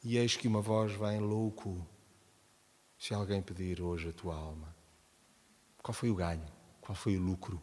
E 0.04 0.16
eis 0.16 0.36
que 0.36 0.46
uma 0.46 0.60
voz 0.60 0.92
vem 0.92 1.18
louco 1.18 1.84
se 2.96 3.12
alguém 3.12 3.42
pedir 3.42 3.80
hoje 3.80 4.10
a 4.10 4.12
tua 4.12 4.36
alma, 4.36 4.74
qual 5.82 5.94
foi 5.94 6.10
o 6.10 6.14
ganho? 6.14 6.46
Qual 6.82 6.94
foi 6.94 7.16
o 7.16 7.20
lucro? 7.20 7.60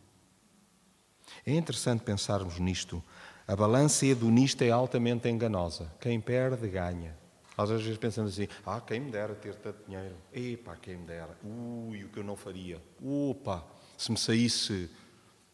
É 1.46 1.54
interessante 1.54 2.04
pensarmos 2.04 2.60
nisto. 2.60 3.04
A 3.48 3.56
balança 3.56 4.06
hedonista 4.06 4.66
é 4.66 4.72
altamente 4.72 5.30
enganosa. 5.30 5.92
Quem 6.00 6.20
perde, 6.20 6.68
ganha. 6.68 7.16
Às 7.58 7.70
vezes 7.70 7.98
pensamos 7.98 8.34
assim: 8.34 8.48
ah, 8.66 8.80
quem 8.80 9.00
me 9.00 9.10
dera 9.10 9.34
ter 9.34 9.56
tanto 9.56 9.84
dinheiro. 9.86 10.16
Epá, 10.34 10.76
quem 10.76 10.98
me 10.98 11.06
dera. 11.06 11.38
Ui, 11.44 12.04
o 12.04 12.10
que 12.10 12.20
eu 12.20 12.24
não 12.24 12.36
faria. 12.36 12.82
Opa, 13.02 13.66
se 13.98 14.12
me 14.12 14.18
saísse, 14.18 14.90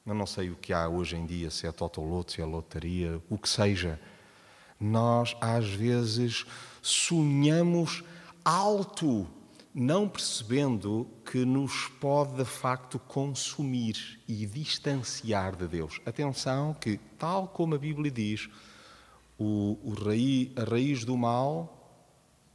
eu 0.05 0.13
não 0.13 0.25
sei 0.25 0.49
o 0.49 0.55
que 0.55 0.73
há 0.73 0.89
hoje 0.89 1.15
em 1.15 1.25
dia, 1.25 1.49
se 1.49 1.65
é 1.65 1.71
totoloto, 1.71 2.33
se 2.33 2.41
é 2.41 2.45
lotaria, 2.45 3.21
o 3.29 3.37
que 3.37 3.47
seja. 3.47 3.99
Nós, 4.79 5.37
às 5.39 5.69
vezes, 5.69 6.45
sonhamos 6.81 8.03
alto 8.43 9.25
não 9.73 10.07
percebendo 10.07 11.07
que 11.25 11.43
nos 11.45 11.87
pode 11.99 12.35
de 12.35 12.45
facto 12.45 12.99
consumir 12.99 14.19
e 14.27 14.45
distanciar 14.45 15.55
de 15.55 15.67
Deus. 15.67 15.99
Atenção 16.05 16.75
que, 16.79 16.99
tal 17.17 17.47
como 17.47 17.73
a 17.73 17.77
Bíblia 17.77 18.11
diz, 18.11 18.49
o, 19.37 19.77
o 19.83 19.93
raiz, 19.93 20.51
a 20.55 20.63
raiz 20.63 21.03
do 21.03 21.17
mal, 21.17 21.79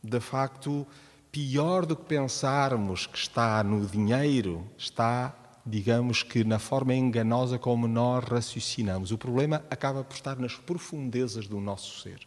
de 0.02 0.20
facto, 0.20 0.87
pior 1.33 1.85
do 1.85 1.96
que 1.96 2.04
pensarmos 2.04 3.07
que 3.07 3.18
está 3.18 3.64
no 3.64 3.85
dinheiro, 3.85 4.64
está, 4.78 5.35
digamos 5.66 6.22
que, 6.22 6.44
na 6.44 6.61
forma 6.61 6.94
enganosa 6.94 7.59
como 7.59 7.88
nós 7.88 8.24
raciocinamos. 8.24 9.11
O 9.11 9.18
problema 9.18 9.64
acaba 9.68 10.04
por 10.04 10.14
estar 10.14 10.38
nas 10.38 10.54
profundezas 10.54 11.48
do 11.48 11.61
nosso 11.61 12.00
ser. 12.00 12.20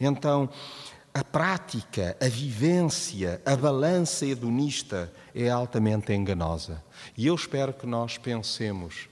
Então, 0.00 0.48
a 1.12 1.24
prática, 1.24 2.16
a 2.20 2.28
vivência, 2.28 3.42
a 3.44 3.56
balança 3.56 4.24
hedonista 4.24 5.12
é 5.34 5.48
altamente 5.50 6.12
enganosa. 6.12 6.82
E 7.16 7.26
eu 7.26 7.34
espero 7.34 7.72
que 7.72 7.86
nós 7.86 8.16
pensemos 8.16 9.08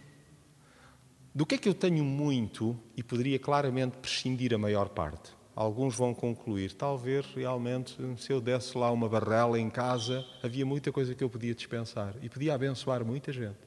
do 1.34 1.44
que 1.44 1.56
é 1.56 1.58
que 1.58 1.68
eu 1.68 1.74
tenho 1.74 2.04
muito 2.04 2.78
e 2.96 3.02
poderia 3.02 3.38
claramente 3.38 3.96
prescindir 3.98 4.54
a 4.54 4.58
maior 4.58 4.88
parte. 4.88 5.36
Alguns 5.54 5.96
vão 5.96 6.14
concluir, 6.14 6.72
talvez 6.72 7.26
realmente 7.34 7.96
se 8.16 8.32
eu 8.32 8.40
desse 8.40 8.78
lá 8.78 8.92
uma 8.92 9.08
barrela 9.08 9.58
em 9.58 9.68
casa, 9.68 10.24
havia 10.40 10.64
muita 10.64 10.92
coisa 10.92 11.16
que 11.16 11.24
eu 11.24 11.28
podia 11.28 11.54
dispensar 11.54 12.14
e 12.22 12.28
podia 12.28 12.54
abençoar 12.54 13.04
muita 13.04 13.32
gente. 13.32 13.58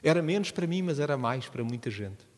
Era 0.00 0.22
menos 0.22 0.52
para 0.52 0.66
mim, 0.66 0.82
mas 0.82 1.00
era 1.00 1.16
mais 1.16 1.48
para 1.48 1.64
muita 1.64 1.90
gente. 1.90 2.29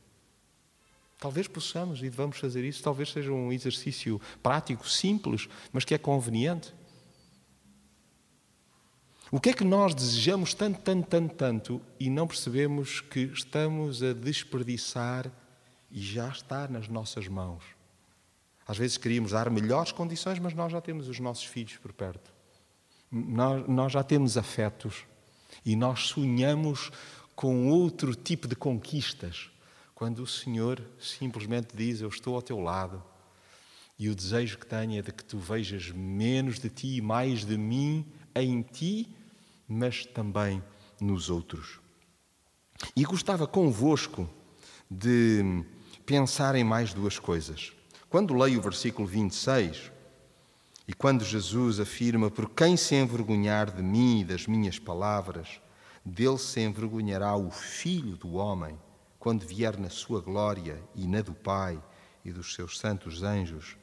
Talvez 1.23 1.47
possamos 1.47 2.01
e 2.01 2.11
devamos 2.11 2.37
fazer 2.39 2.65
isso, 2.65 2.83
talvez 2.83 3.13
seja 3.13 3.31
um 3.31 3.53
exercício 3.53 4.21
prático, 4.43 4.89
simples, 4.89 5.49
mas 5.73 5.85
que 5.85 5.95
é 5.95 5.99
conveniente. 5.99 6.75
O 9.31 9.39
que 9.39 9.51
é 9.51 9.53
que 9.53 9.63
nós 9.63 9.95
desejamos 9.95 10.53
tanto, 10.53 10.81
tanto, 10.81 11.07
tanto, 11.07 11.35
tanto 11.37 11.81
e 12.01 12.11
não 12.11 12.27
percebemos 12.27 13.01
que 13.01 13.21
estamos 13.21 14.03
a 14.03 14.13
desperdiçar 14.13 15.31
e 15.93 16.03
já 16.03 16.29
está 16.29 16.67
nas 16.67 16.89
nossas 16.89 17.29
mãos? 17.29 17.63
Às 18.67 18.77
vezes 18.77 18.97
queríamos 18.97 19.31
dar 19.31 19.49
melhores 19.49 19.93
condições, 19.93 20.41
mas 20.41 20.55
nós 20.55 20.73
já 20.73 20.81
temos 20.81 21.07
os 21.07 21.21
nossos 21.21 21.45
filhos 21.45 21.77
por 21.77 21.93
perto. 21.93 22.33
Nós, 23.13 23.69
nós 23.69 23.93
já 23.93 24.03
temos 24.03 24.37
afetos 24.37 25.05
e 25.65 25.77
nós 25.77 26.01
sonhamos 26.01 26.91
com 27.37 27.69
outro 27.69 28.13
tipo 28.13 28.49
de 28.49 28.57
conquistas 28.57 29.52
quando 29.95 30.21
o 30.21 30.27
Senhor 30.27 30.83
simplesmente 30.99 31.77
diz: 31.77 32.01
Eu 32.01 32.09
estou 32.09 32.35
ao 32.35 32.43
teu 32.43 32.61
lado, 32.61 33.03
e 33.99 34.09
o 34.09 34.15
desejo 34.15 34.59
que 34.59 34.67
tenho 34.67 34.99
é 34.99 35.03
de 35.03 35.13
que 35.13 35.25
tu 35.25 35.39
vejas 35.39 35.91
menos 35.91 36.59
de 36.59 36.69
ti 36.69 36.97
e 36.97 37.01
mais 37.01 37.45
de 37.45 37.57
mim 37.57 38.07
em 38.35 38.63
ti, 38.63 39.09
mas 39.69 40.05
também 40.07 40.63
nos 41.01 41.31
outros. 41.31 41.81
E 42.97 43.05
gostava 43.05 43.47
convosco 43.47 44.29
de 44.91 45.65
pensar 46.05 46.55
em 46.55 46.65
mais 46.65 46.93
duas 46.93 47.19
coisas. 47.19 47.73
Quando 48.11 48.35
leio 48.35 48.59
o 48.59 48.63
versículo 48.63 49.07
26, 49.07 49.93
e 50.87 50.93
quando 50.93 51.25
Jesus 51.25 51.79
afirma: 51.79 52.31
Por 52.31 52.51
quem 52.51 52.77
se 52.77 52.95
envergonhar 52.95 53.71
de 53.71 53.83
mim 53.83 54.21
e 54.21 54.25
das 54.25 54.47
minhas 54.47 54.79
palavras, 54.79 55.61
dele 56.05 56.39
se 56.39 56.61
envergonhará 56.61 57.37
o 57.37 57.51
Filho 57.51 58.17
do 58.17 58.35
Homem 58.35 58.77
quando 59.23 59.47
vier 59.47 59.79
na 59.79 59.89
sua 59.89 60.21
glória 60.21 60.83
e 60.97 61.07
na 61.07 61.21
do 61.21 61.33
Pai 61.33 61.81
e 62.25 62.33
dos 62.33 62.55
seus 62.55 62.77
santos 62.77 63.23
anjos. 63.23 63.77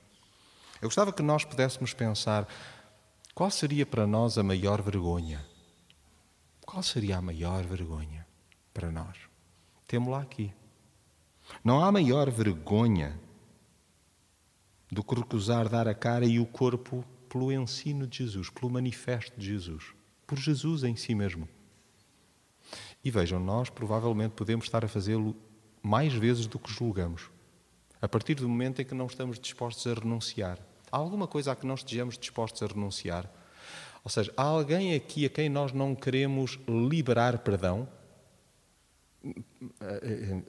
Eu 0.81 0.89
gostava 0.89 1.13
que 1.13 1.23
nós 1.23 1.45
pudéssemos 1.45 1.93
pensar 1.93 2.45
qual 3.33 3.49
seria 3.49 3.85
para 3.85 4.05
nós 4.05 4.37
a 4.37 4.43
maior 4.43 4.81
vergonha. 4.81 5.47
Qual 6.65 6.83
seria 6.83 7.15
a 7.15 7.21
maior 7.21 7.63
vergonha 7.63 8.27
para 8.73 8.91
nós? 8.91 9.17
Temos-la 9.87 10.23
aqui. 10.23 10.53
Não 11.63 11.81
há 11.81 11.89
maior 11.89 12.29
vergonha 12.29 13.17
do 14.91 15.01
que 15.01 15.15
recusar 15.15 15.69
dar 15.69 15.87
a 15.87 15.93
cara 15.93 16.25
e 16.25 16.37
o 16.37 16.45
corpo 16.45 17.01
pelo 17.29 17.49
ensino 17.49 18.05
de 18.05 18.25
Jesus, 18.25 18.49
pelo 18.49 18.69
manifesto 18.69 19.39
de 19.39 19.45
Jesus, 19.45 19.93
por 20.27 20.37
Jesus 20.37 20.83
em 20.83 20.97
si 20.97 21.15
mesmo. 21.15 21.47
E 23.03 23.09
vejam, 23.11 23.39
nós 23.39 23.69
provavelmente 23.69 24.31
podemos 24.31 24.65
estar 24.65 24.83
a 24.83 24.87
fazê-lo 24.87 25.35
mais 25.81 26.13
vezes 26.13 26.47
do 26.47 26.59
que 26.59 26.71
julgamos. 26.71 27.29
A 28.01 28.07
partir 28.07 28.35
do 28.35 28.47
momento 28.47 28.81
em 28.81 28.85
que 28.85 28.95
não 28.95 29.07
estamos 29.07 29.39
dispostos 29.39 29.87
a 29.87 29.93
renunciar. 29.93 30.59
Há 30.91 30.97
alguma 30.97 31.27
coisa 31.27 31.51
a 31.51 31.55
que 31.55 31.65
não 31.65 31.75
estejamos 31.75 32.17
dispostos 32.17 32.61
a 32.63 32.67
renunciar? 32.67 33.29
Ou 34.03 34.09
seja, 34.09 34.33
há 34.35 34.43
alguém 34.43 34.95
aqui 34.95 35.25
a 35.25 35.29
quem 35.29 35.49
nós 35.49 35.71
não 35.71 35.93
queremos 35.93 36.59
liberar 36.67 37.39
perdão? 37.39 37.87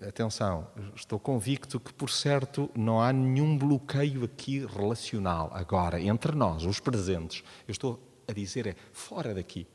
Atenção, 0.06 0.68
estou 0.94 1.18
convicto 1.18 1.80
que, 1.80 1.92
por 1.92 2.08
certo, 2.08 2.70
não 2.76 3.00
há 3.00 3.12
nenhum 3.12 3.58
bloqueio 3.58 4.24
aqui 4.24 4.64
relacional 4.64 5.50
agora, 5.52 6.00
entre 6.00 6.32
nós, 6.32 6.64
os 6.64 6.78
presentes. 6.78 7.42
Eu 7.66 7.72
estou 7.72 8.00
a 8.28 8.32
dizer 8.32 8.68
é 8.68 8.76
fora 8.92 9.34
daqui. 9.34 9.66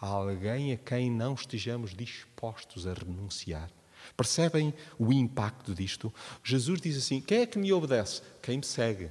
Há 0.00 0.06
alguém 0.06 0.72
a 0.72 0.76
quem 0.76 1.10
não 1.10 1.34
estejamos 1.34 1.94
dispostos 1.94 2.86
a 2.86 2.94
renunciar. 2.94 3.70
Percebem 4.16 4.72
o 4.98 5.12
impacto 5.12 5.74
disto? 5.74 6.12
Jesus 6.42 6.80
diz 6.80 6.96
assim: 6.96 7.20
quem 7.20 7.40
é 7.40 7.46
que 7.46 7.58
me 7.58 7.72
obedece? 7.72 8.22
Quem 8.42 8.58
me 8.58 8.64
segue. 8.64 9.10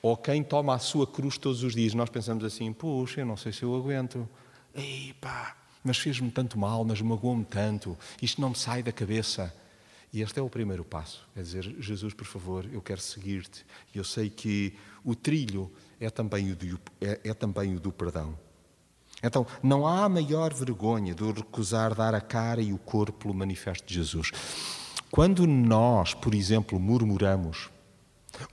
Ou 0.00 0.16
quem 0.16 0.42
toma 0.42 0.74
a 0.74 0.78
sua 0.78 1.06
cruz 1.06 1.36
todos 1.36 1.62
os 1.62 1.74
dias. 1.74 1.94
Nós 1.94 2.08
pensamos 2.08 2.44
assim: 2.44 2.72
puxa, 2.72 3.20
eu 3.20 3.26
não 3.26 3.36
sei 3.36 3.52
se 3.52 3.64
eu 3.64 3.74
aguento. 3.74 4.28
Ei, 4.74 5.14
pá, 5.20 5.56
mas 5.82 5.98
fez-me 5.98 6.30
tanto 6.30 6.58
mal, 6.58 6.84
mas 6.84 7.00
magoou-me 7.00 7.44
tanto. 7.44 7.98
Isto 8.22 8.40
não 8.40 8.50
me 8.50 8.56
sai 8.56 8.82
da 8.82 8.92
cabeça. 8.92 9.52
E 10.12 10.22
este 10.22 10.38
é 10.40 10.42
o 10.42 10.48
primeiro 10.48 10.84
passo. 10.84 11.28
É 11.34 11.42
dizer: 11.42 11.64
Jesus, 11.80 12.14
por 12.14 12.26
favor, 12.26 12.68
eu 12.72 12.80
quero 12.80 13.00
seguir-te. 13.00 13.64
E 13.94 13.98
eu 13.98 14.04
sei 14.04 14.30
que 14.30 14.76
o 15.04 15.14
trilho 15.14 15.70
é 15.98 16.08
também 16.08 16.52
o, 16.52 16.56
do, 16.56 16.80
é, 17.00 17.20
é 17.24 17.34
também 17.34 17.74
o 17.74 17.80
do 17.80 17.92
perdão. 17.92 18.38
Então, 19.22 19.46
não 19.62 19.86
há 19.86 20.08
maior 20.08 20.54
vergonha 20.54 21.14
do 21.14 21.32
recusar 21.32 21.94
dar 21.94 22.14
a 22.14 22.20
cara 22.20 22.60
e 22.62 22.72
o 22.72 22.78
corpo 22.78 23.12
pelo 23.12 23.34
manifesto 23.34 23.86
de 23.86 23.94
Jesus. 23.94 24.30
Quando 25.10 25.46
nós, 25.46 26.14
por 26.14 26.34
exemplo, 26.34 26.78
murmuramos, 26.78 27.68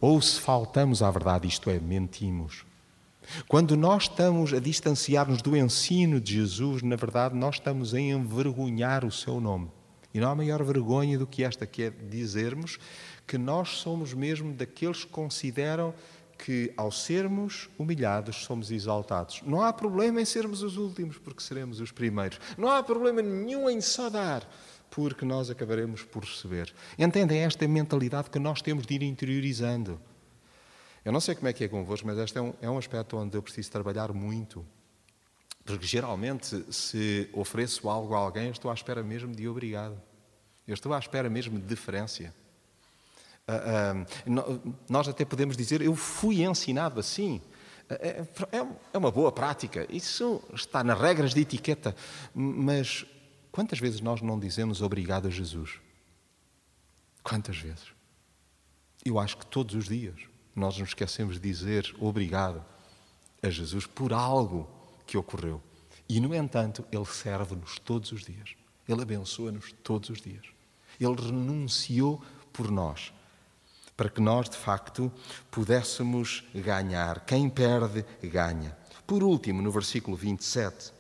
ou 0.02 0.22
se 0.22 0.40
faltamos 0.40 1.02
à 1.02 1.10
verdade, 1.10 1.48
isto 1.48 1.70
é, 1.70 1.80
mentimos, 1.80 2.66
quando 3.48 3.76
nós 3.76 4.04
estamos 4.04 4.54
a 4.54 4.60
distanciar-nos 4.60 5.42
do 5.42 5.56
ensino 5.56 6.20
de 6.20 6.34
Jesus, 6.36 6.82
na 6.82 6.96
verdade, 6.96 7.36
nós 7.36 7.56
estamos 7.56 7.94
a 7.94 8.00
envergonhar 8.00 9.06
o 9.06 9.12
seu 9.12 9.40
nome. 9.40 9.70
E 10.14 10.20
não 10.20 10.32
há 10.32 10.36
maior 10.36 10.64
vergonha 10.64 11.20
do 11.20 11.28
que 11.28 11.44
esta, 11.44 11.66
que 11.66 11.84
é 11.84 11.90
dizermos 11.90 12.80
que 13.28 13.38
nós 13.38 13.70
somos 13.70 14.14
mesmo 14.14 14.54
daqueles 14.54 15.04
que 15.04 15.12
consideram 15.12 15.94
que, 16.38 16.72
ao 16.78 16.92
sermos 16.92 17.70
humilhados, 17.78 18.38
somos 18.44 18.72
exaltados. 18.72 19.42
Não 19.46 19.62
há 19.62 19.74
problema 19.74 20.22
em 20.22 20.26
sermos 20.26 20.62
os 20.62 20.78
últimos, 20.78 21.18
porque 21.18 21.42
seremos 21.42 21.80
os 21.80 21.92
primeiros. 21.92 22.40
Não 22.58 22.70
há 22.70 22.84
problema 22.84 23.22
nenhum 23.22 23.70
em 23.70 23.82
só 23.82 24.10
dar, 24.10 24.48
porque 24.90 25.26
nós 25.26 25.50
acabaremos 25.50 26.04
por 26.04 26.24
receber. 26.24 26.74
Entendem 26.98 27.40
esta 27.40 27.68
mentalidade 27.68 28.30
que 28.30 28.40
nós 28.40 28.62
temos 28.62 28.86
de 28.86 28.96
ir 28.96 29.04
interiorizando. 29.04 30.00
Eu 31.04 31.12
não 31.12 31.20
sei 31.20 31.36
como 31.36 31.48
é 31.48 31.54
que 31.54 31.64
é 31.64 31.68
convosco, 31.68 32.06
mas 32.06 32.18
este 32.18 32.38
é 32.38 32.42
um, 32.42 32.54
é 32.62 32.70
um 32.70 32.78
aspecto 32.78 33.18
onde 33.18 33.38
eu 33.38 33.42
preciso 33.42 33.72
trabalhar 33.72 34.14
muito. 34.14 34.66
Porque 35.64 35.86
geralmente, 35.86 36.66
se 36.72 37.30
ofereço 37.34 37.90
algo 37.90 38.14
a 38.14 38.20
alguém, 38.20 38.50
estou 38.50 38.72
à 38.72 38.74
espera 38.74 39.04
mesmo 39.04 39.36
de 39.36 39.48
obrigado. 39.48 40.02
Eu 40.68 40.74
estou 40.74 40.94
à 40.94 41.00
espera 41.00 41.30
mesmo 41.30 41.58
de 41.58 41.66
deferência. 41.66 42.34
Uh, 43.48 44.76
nós 44.90 45.08
até 45.08 45.24
podemos 45.24 45.56
dizer, 45.56 45.82
eu 45.82 45.96
fui 45.96 46.44
ensinado 46.44 47.00
assim. 47.00 47.42
É, 47.90 48.26
é, 48.52 48.68
é 48.92 48.98
uma 48.98 49.10
boa 49.10 49.32
prática, 49.32 49.88
isso 49.90 50.44
está 50.54 50.84
nas 50.84 51.00
regras 51.00 51.34
de 51.34 51.42
etiqueta. 51.42 51.96
Mas 52.36 53.06
quantas 53.52 53.80
vezes 53.80 54.02
nós 54.02 54.22
não 54.22 54.38
dizemos 54.38 54.82
obrigado 54.82 55.28
a 55.28 55.32
Jesus? 55.32 55.80
Quantas 57.24 57.58
vezes? 57.58 57.94
Eu 59.06 59.18
acho 59.18 59.38
que 59.38 59.46
todos 59.46 59.76
os 59.76 59.86
dias 59.86 60.16
nós 60.54 60.78
nos 60.78 60.90
esquecemos 60.90 61.36
de 61.36 61.42
dizer 61.42 61.96
obrigado 62.00 62.64
a 63.42 63.50
Jesus 63.50 63.86
por 63.86 64.12
algo 64.12 64.70
que 65.06 65.18
ocorreu. 65.18 65.62
E, 66.10 66.20
no 66.20 66.34
entanto, 66.36 66.86
Ele 66.92 67.06
serve-nos 67.06 67.80
todos 67.80 68.12
os 68.12 68.24
dias. 68.24 68.56
Ele 68.88 69.02
abençoa-nos 69.02 69.74
todos 69.84 70.10
os 70.10 70.22
dias. 70.22 70.46
Ele 71.00 71.16
renunciou 71.16 72.22
por 72.52 72.72
nós 72.72 73.14
para 73.98 74.10
que 74.10 74.22
nós, 74.22 74.48
de 74.48 74.56
facto, 74.56 75.12
pudéssemos 75.50 76.44
ganhar. 76.54 77.22
Quem 77.26 77.50
perde, 77.50 78.06
ganha. 78.24 78.78
Por 79.08 79.24
último, 79.24 79.62
no 79.62 79.72
versículo 79.72 80.16
27, 80.16 80.94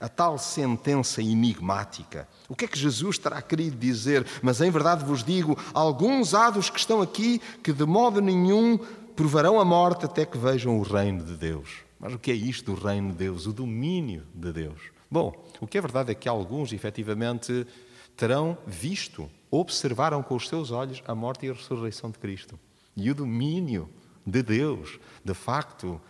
a 0.00 0.08
tal 0.08 0.36
sentença 0.36 1.22
enigmática. 1.22 2.28
O 2.48 2.56
que 2.56 2.64
é 2.64 2.68
que 2.68 2.78
Jesus 2.78 3.18
terá 3.18 3.40
querido 3.40 3.76
dizer? 3.76 4.26
Mas 4.42 4.60
em 4.60 4.70
verdade 4.70 5.04
vos 5.04 5.22
digo: 5.22 5.56
alguns 5.72 6.34
há 6.34 6.50
dos 6.50 6.68
que 6.68 6.78
estão 6.78 7.00
aqui 7.00 7.40
que 7.62 7.72
de 7.72 7.84
modo 7.84 8.20
nenhum 8.20 8.78
provarão 9.14 9.60
a 9.60 9.64
morte 9.64 10.04
até 10.06 10.24
que 10.26 10.38
vejam 10.38 10.78
o 10.78 10.82
reino 10.82 11.24
de 11.24 11.36
Deus. 11.36 11.68
Mas 12.00 12.14
o 12.14 12.18
que 12.18 12.30
é 12.30 12.34
isto 12.34 12.74
do 12.74 12.80
reino 12.80 13.10
de 13.10 13.18
Deus? 13.18 13.46
O 13.46 13.52
domínio 13.52 14.26
de 14.34 14.52
Deus. 14.52 14.80
Bom, 15.10 15.32
o 15.60 15.66
que 15.66 15.76
é 15.76 15.80
verdade 15.80 16.12
é 16.12 16.14
que 16.14 16.28
alguns, 16.28 16.72
efetivamente, 16.72 17.66
terão 18.16 18.56
visto 18.66 19.30
observaram 19.50 20.22
com 20.22 20.36
os 20.36 20.48
seus 20.48 20.70
olhos 20.70 21.02
a 21.06 21.14
morte 21.14 21.46
e 21.46 21.50
a 21.50 21.52
ressurreição 21.52 22.10
de 22.10 22.18
Cristo. 22.18 22.58
E 22.96 23.10
o 23.10 23.14
domínio 23.14 23.88
de 24.26 24.42
Deus, 24.42 24.98
de 25.24 25.34
facto, 25.34 26.00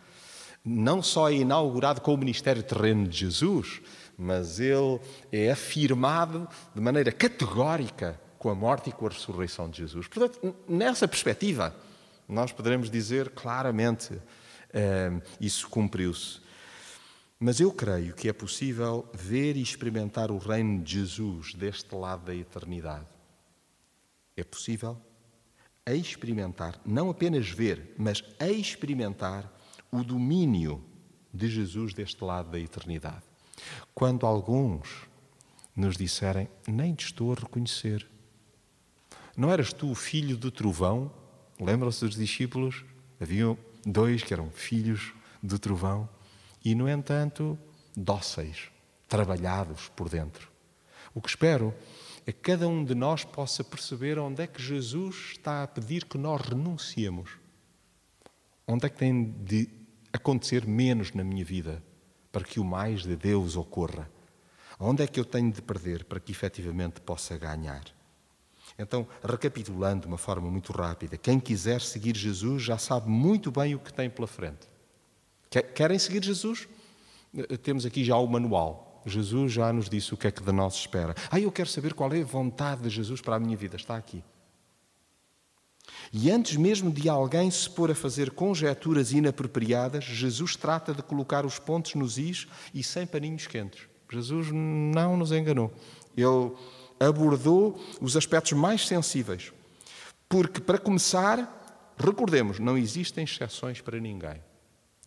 não 0.64 1.02
só 1.02 1.30
é 1.30 1.34
inaugurado 1.34 2.00
com 2.00 2.12
o 2.12 2.18
ministério 2.18 2.62
terreno 2.62 3.06
de 3.08 3.18
Jesus, 3.18 3.80
mas 4.18 4.60
ele 4.60 5.00
é 5.32 5.50
afirmado 5.50 6.46
de 6.74 6.80
maneira 6.80 7.10
categórica 7.10 8.20
com 8.38 8.50
a 8.50 8.54
morte 8.54 8.90
e 8.90 8.92
com 8.92 9.06
a 9.06 9.10
ressurreição 9.10 9.68
de 9.68 9.78
Jesus. 9.78 10.06
Portanto, 10.06 10.54
nessa 10.68 11.08
perspectiva, 11.08 11.74
nós 12.28 12.52
poderemos 12.52 12.90
dizer 12.90 13.30
claramente 13.30 14.20
eh, 14.72 15.10
isso 15.40 15.68
cumpriu-se. 15.68 16.40
Mas 17.38 17.58
eu 17.58 17.72
creio 17.72 18.14
que 18.14 18.28
é 18.28 18.32
possível 18.32 19.08
ver 19.14 19.56
e 19.56 19.62
experimentar 19.62 20.30
o 20.30 20.36
reino 20.36 20.82
de 20.82 21.00
Jesus 21.00 21.54
deste 21.54 21.94
lado 21.94 22.26
da 22.26 22.34
eternidade. 22.34 23.19
É 24.36 24.44
possível 24.44 25.00
experimentar, 25.86 26.80
não 26.84 27.10
apenas 27.10 27.48
ver, 27.48 27.94
mas 27.98 28.22
experimentar 28.38 29.50
o 29.90 30.04
domínio 30.04 30.84
de 31.32 31.48
Jesus 31.48 31.94
deste 31.94 32.22
lado 32.22 32.50
da 32.50 32.58
eternidade. 32.58 33.24
Quando 33.94 34.26
alguns 34.26 35.08
nos 35.74 35.96
disserem, 35.96 36.48
nem 36.66 36.94
te 36.94 37.06
estou 37.06 37.32
a 37.32 37.36
reconhecer. 37.36 38.08
Não 39.36 39.50
eras 39.50 39.72
tu 39.72 39.90
o 39.90 39.94
filho 39.94 40.36
do 40.36 40.50
trovão? 40.50 41.12
Lembram-se 41.58 42.04
dos 42.04 42.16
discípulos? 42.16 42.84
Haviam 43.20 43.56
dois 43.84 44.22
que 44.22 44.32
eram 44.32 44.50
filhos 44.50 45.12
do 45.42 45.58
trovão 45.58 46.08
e, 46.64 46.74
no 46.74 46.88
entanto, 46.88 47.58
dóceis, 47.96 48.70
trabalhados 49.08 49.88
por 49.96 50.08
dentro. 50.08 50.50
O 51.14 51.20
que 51.20 51.28
espero 51.28 51.74
que 52.32 52.40
cada 52.40 52.68
um 52.68 52.84
de 52.84 52.94
nós 52.94 53.24
possa 53.24 53.64
perceber 53.64 54.18
onde 54.18 54.42
é 54.42 54.46
que 54.46 54.62
Jesus 54.62 55.32
está 55.32 55.62
a 55.62 55.66
pedir 55.66 56.04
que 56.04 56.18
nós 56.18 56.40
renunciemos. 56.40 57.30
Onde 58.66 58.86
é 58.86 58.88
que 58.88 58.98
tem 58.98 59.30
de 59.44 59.68
acontecer 60.12 60.66
menos 60.66 61.12
na 61.12 61.24
minha 61.24 61.44
vida 61.44 61.82
para 62.30 62.44
que 62.44 62.60
o 62.60 62.64
mais 62.64 63.02
de 63.02 63.16
Deus 63.16 63.56
ocorra? 63.56 64.10
Onde 64.78 65.02
é 65.02 65.06
que 65.06 65.18
eu 65.18 65.24
tenho 65.24 65.52
de 65.52 65.60
perder 65.60 66.04
para 66.04 66.20
que 66.20 66.32
efetivamente 66.32 67.00
possa 67.00 67.36
ganhar? 67.36 67.84
Então, 68.78 69.06
recapitulando 69.22 70.02
de 70.02 70.06
uma 70.06 70.16
forma 70.16 70.50
muito 70.50 70.72
rápida, 70.72 71.16
quem 71.16 71.40
quiser 71.40 71.80
seguir 71.80 72.16
Jesus 72.16 72.62
já 72.62 72.78
sabe 72.78 73.10
muito 73.10 73.50
bem 73.50 73.74
o 73.74 73.78
que 73.78 73.92
tem 73.92 74.08
pela 74.08 74.28
frente. 74.28 74.68
Querem 75.74 75.98
seguir 75.98 76.24
Jesus? 76.24 76.68
Temos 77.62 77.84
aqui 77.84 78.04
já 78.04 78.16
o 78.16 78.26
manual. 78.26 78.89
Jesus 79.06 79.52
já 79.52 79.72
nos 79.72 79.88
disse 79.88 80.12
o 80.14 80.16
que 80.16 80.26
é 80.26 80.30
que 80.30 80.42
de 80.42 80.52
nós 80.52 80.74
espera. 80.74 81.14
Ah, 81.30 81.40
eu 81.40 81.50
quero 81.50 81.68
saber 81.68 81.94
qual 81.94 82.12
é 82.12 82.20
a 82.20 82.24
vontade 82.24 82.82
de 82.82 82.90
Jesus 82.90 83.20
para 83.20 83.36
a 83.36 83.40
minha 83.40 83.56
vida. 83.56 83.76
Está 83.76 83.96
aqui. 83.96 84.22
E 86.12 86.30
antes 86.30 86.56
mesmo 86.56 86.90
de 86.90 87.08
alguém 87.08 87.50
se 87.50 87.68
pôr 87.68 87.90
a 87.90 87.94
fazer 87.94 88.30
conjecturas 88.30 89.12
inapropriadas, 89.12 90.04
Jesus 90.04 90.56
trata 90.56 90.92
de 90.92 91.02
colocar 91.02 91.46
os 91.46 91.58
pontos 91.58 91.94
nos 91.94 92.18
is 92.18 92.46
e 92.74 92.82
sem 92.82 93.06
paninhos 93.06 93.46
quentes. 93.46 93.88
Jesus 94.10 94.48
não 94.50 95.16
nos 95.16 95.30
enganou. 95.30 95.72
Ele 96.16 96.52
abordou 96.98 97.80
os 98.00 98.16
aspectos 98.16 98.52
mais 98.52 98.86
sensíveis. 98.86 99.52
Porque, 100.28 100.60
para 100.60 100.78
começar, 100.78 101.94
recordemos, 101.96 102.58
não 102.58 102.76
existem 102.76 103.24
exceções 103.24 103.80
para 103.80 104.00
ninguém. 104.00 104.40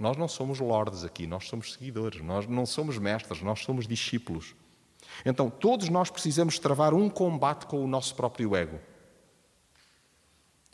Nós 0.04 0.18
não 0.18 0.28
somos 0.28 0.60
lordes 0.60 1.06
aqui, 1.06 1.26
nós 1.26 1.48
somos 1.48 1.72
seguidores, 1.72 2.22
nós 2.22 2.46
não 2.46 2.66
somos 2.66 2.98
mestres, 2.98 3.42
nós 3.42 3.62
somos 3.62 3.88
discípulos. 3.88 4.54
Então, 5.26 5.50
todos 5.50 5.88
nós 5.88 6.10
precisamos 6.10 6.60
travar 6.60 6.94
um 6.94 7.10
combate 7.10 7.66
com 7.68 7.82
o 7.82 7.88
nosso 7.88 8.14
próprio 8.14 8.54
ego. 8.54 8.82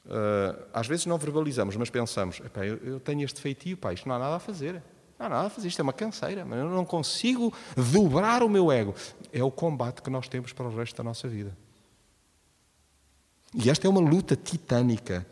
Uh, 0.03 0.65
às 0.73 0.87
vezes 0.87 1.05
não 1.05 1.15
verbalizamos, 1.19 1.75
mas 1.75 1.91
pensamos: 1.91 2.41
eu 2.83 2.99
tenho 2.99 3.23
este 3.23 3.39
feitio, 3.39 3.77
pá, 3.77 3.93
isto 3.93 4.09
não 4.09 4.15
há 4.15 4.19
nada 4.19 4.37
a 4.37 4.39
fazer. 4.39 4.81
Não 5.19 5.27
há 5.27 5.29
nada 5.29 5.45
a 5.45 5.49
fazer, 5.51 5.67
isto 5.67 5.79
é 5.79 5.83
uma 5.83 5.93
canseira, 5.93 6.43
mas 6.43 6.57
eu 6.57 6.67
não 6.67 6.83
consigo 6.83 7.53
dobrar 7.75 8.41
o 8.41 8.49
meu 8.49 8.71
ego. 8.71 8.95
É 9.31 9.43
o 9.43 9.51
combate 9.51 10.01
que 10.01 10.09
nós 10.09 10.27
temos 10.27 10.53
para 10.53 10.65
o 10.65 10.75
resto 10.75 10.97
da 10.97 11.03
nossa 11.03 11.27
vida. 11.27 11.55
E 13.53 13.69
esta 13.69 13.85
é 13.85 13.89
uma 13.91 14.01
luta 14.01 14.35
titânica 14.35 15.23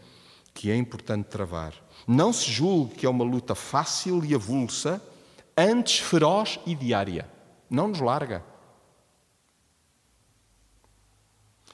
que 0.54 0.70
é 0.70 0.76
importante 0.76 1.26
travar. 1.26 1.87
Não 2.08 2.32
se 2.32 2.50
julgue 2.50 2.96
que 2.96 3.06
é 3.06 3.10
uma 3.10 3.26
luta 3.26 3.54
fácil 3.54 4.24
e 4.24 4.34
avulsa, 4.34 5.02
antes 5.58 6.00
feroz 6.00 6.58
e 6.66 6.74
diária. 6.74 7.30
Não 7.70 7.90
nos 7.90 8.00
larga. 8.00 8.42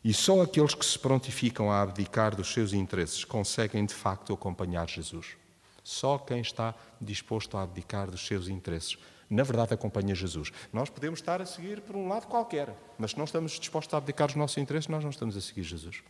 E 0.04 0.14
só 0.14 0.42
aqueles 0.42 0.74
que 0.74 0.86
se 0.86 0.98
prontificam 0.98 1.72
a 1.72 1.82
abdicar 1.82 2.36
dos 2.36 2.52
seus 2.52 2.74
interesses 2.74 3.24
conseguem 3.24 3.86
de 3.86 3.94
facto 3.94 4.34
acompanhar 4.34 4.90
Jesus. 4.90 5.38
Só 5.84 6.18
quem 6.18 6.42
está 6.42 6.74
disposto 7.00 7.56
a 7.56 7.64
abdicar 7.64 8.10
dos 8.10 8.26
seus 8.26 8.48
interesses, 8.48 8.98
na 9.30 9.44
verdade, 9.44 9.74
acompanha 9.74 10.16
Jesus. 10.16 10.52
Nós 10.72 10.90
podemos 10.90 11.20
estar 11.20 11.42
a 11.42 11.46
seguir 11.46 11.82
por 11.82 11.96
um 11.96 12.08
lado 12.08 12.28
qualquer, 12.28 12.76
mas 12.98 13.12
se 13.12 13.18
não 13.18 13.26
estamos 13.26 13.60
dispostos 13.60 13.94
a 13.94 13.98
abdicar 13.98 14.28
dos 14.28 14.36
nossos 14.36 14.58
interesses, 14.58 14.90
nós 14.90 15.04
não 15.04 15.12
estamos 15.12 15.38
a 15.38 15.42
seguir 15.42 15.64
Jesus. 15.64 16.04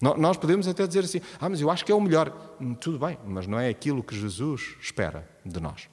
Nós 0.00 0.36
podemos 0.36 0.68
até 0.68 0.86
dizer 0.86 1.00
assim: 1.00 1.20
ah, 1.40 1.48
mas 1.48 1.60
eu 1.60 1.70
acho 1.70 1.84
que 1.84 1.90
é 1.90 1.94
o 1.94 2.00
melhor. 2.00 2.56
Hum, 2.60 2.74
tudo 2.74 2.98
bem, 2.98 3.18
mas 3.26 3.46
não 3.46 3.58
é 3.58 3.68
aquilo 3.68 4.02
que 4.02 4.18
Jesus 4.18 4.76
espera 4.80 5.28
de 5.44 5.58
nós. 5.60 5.88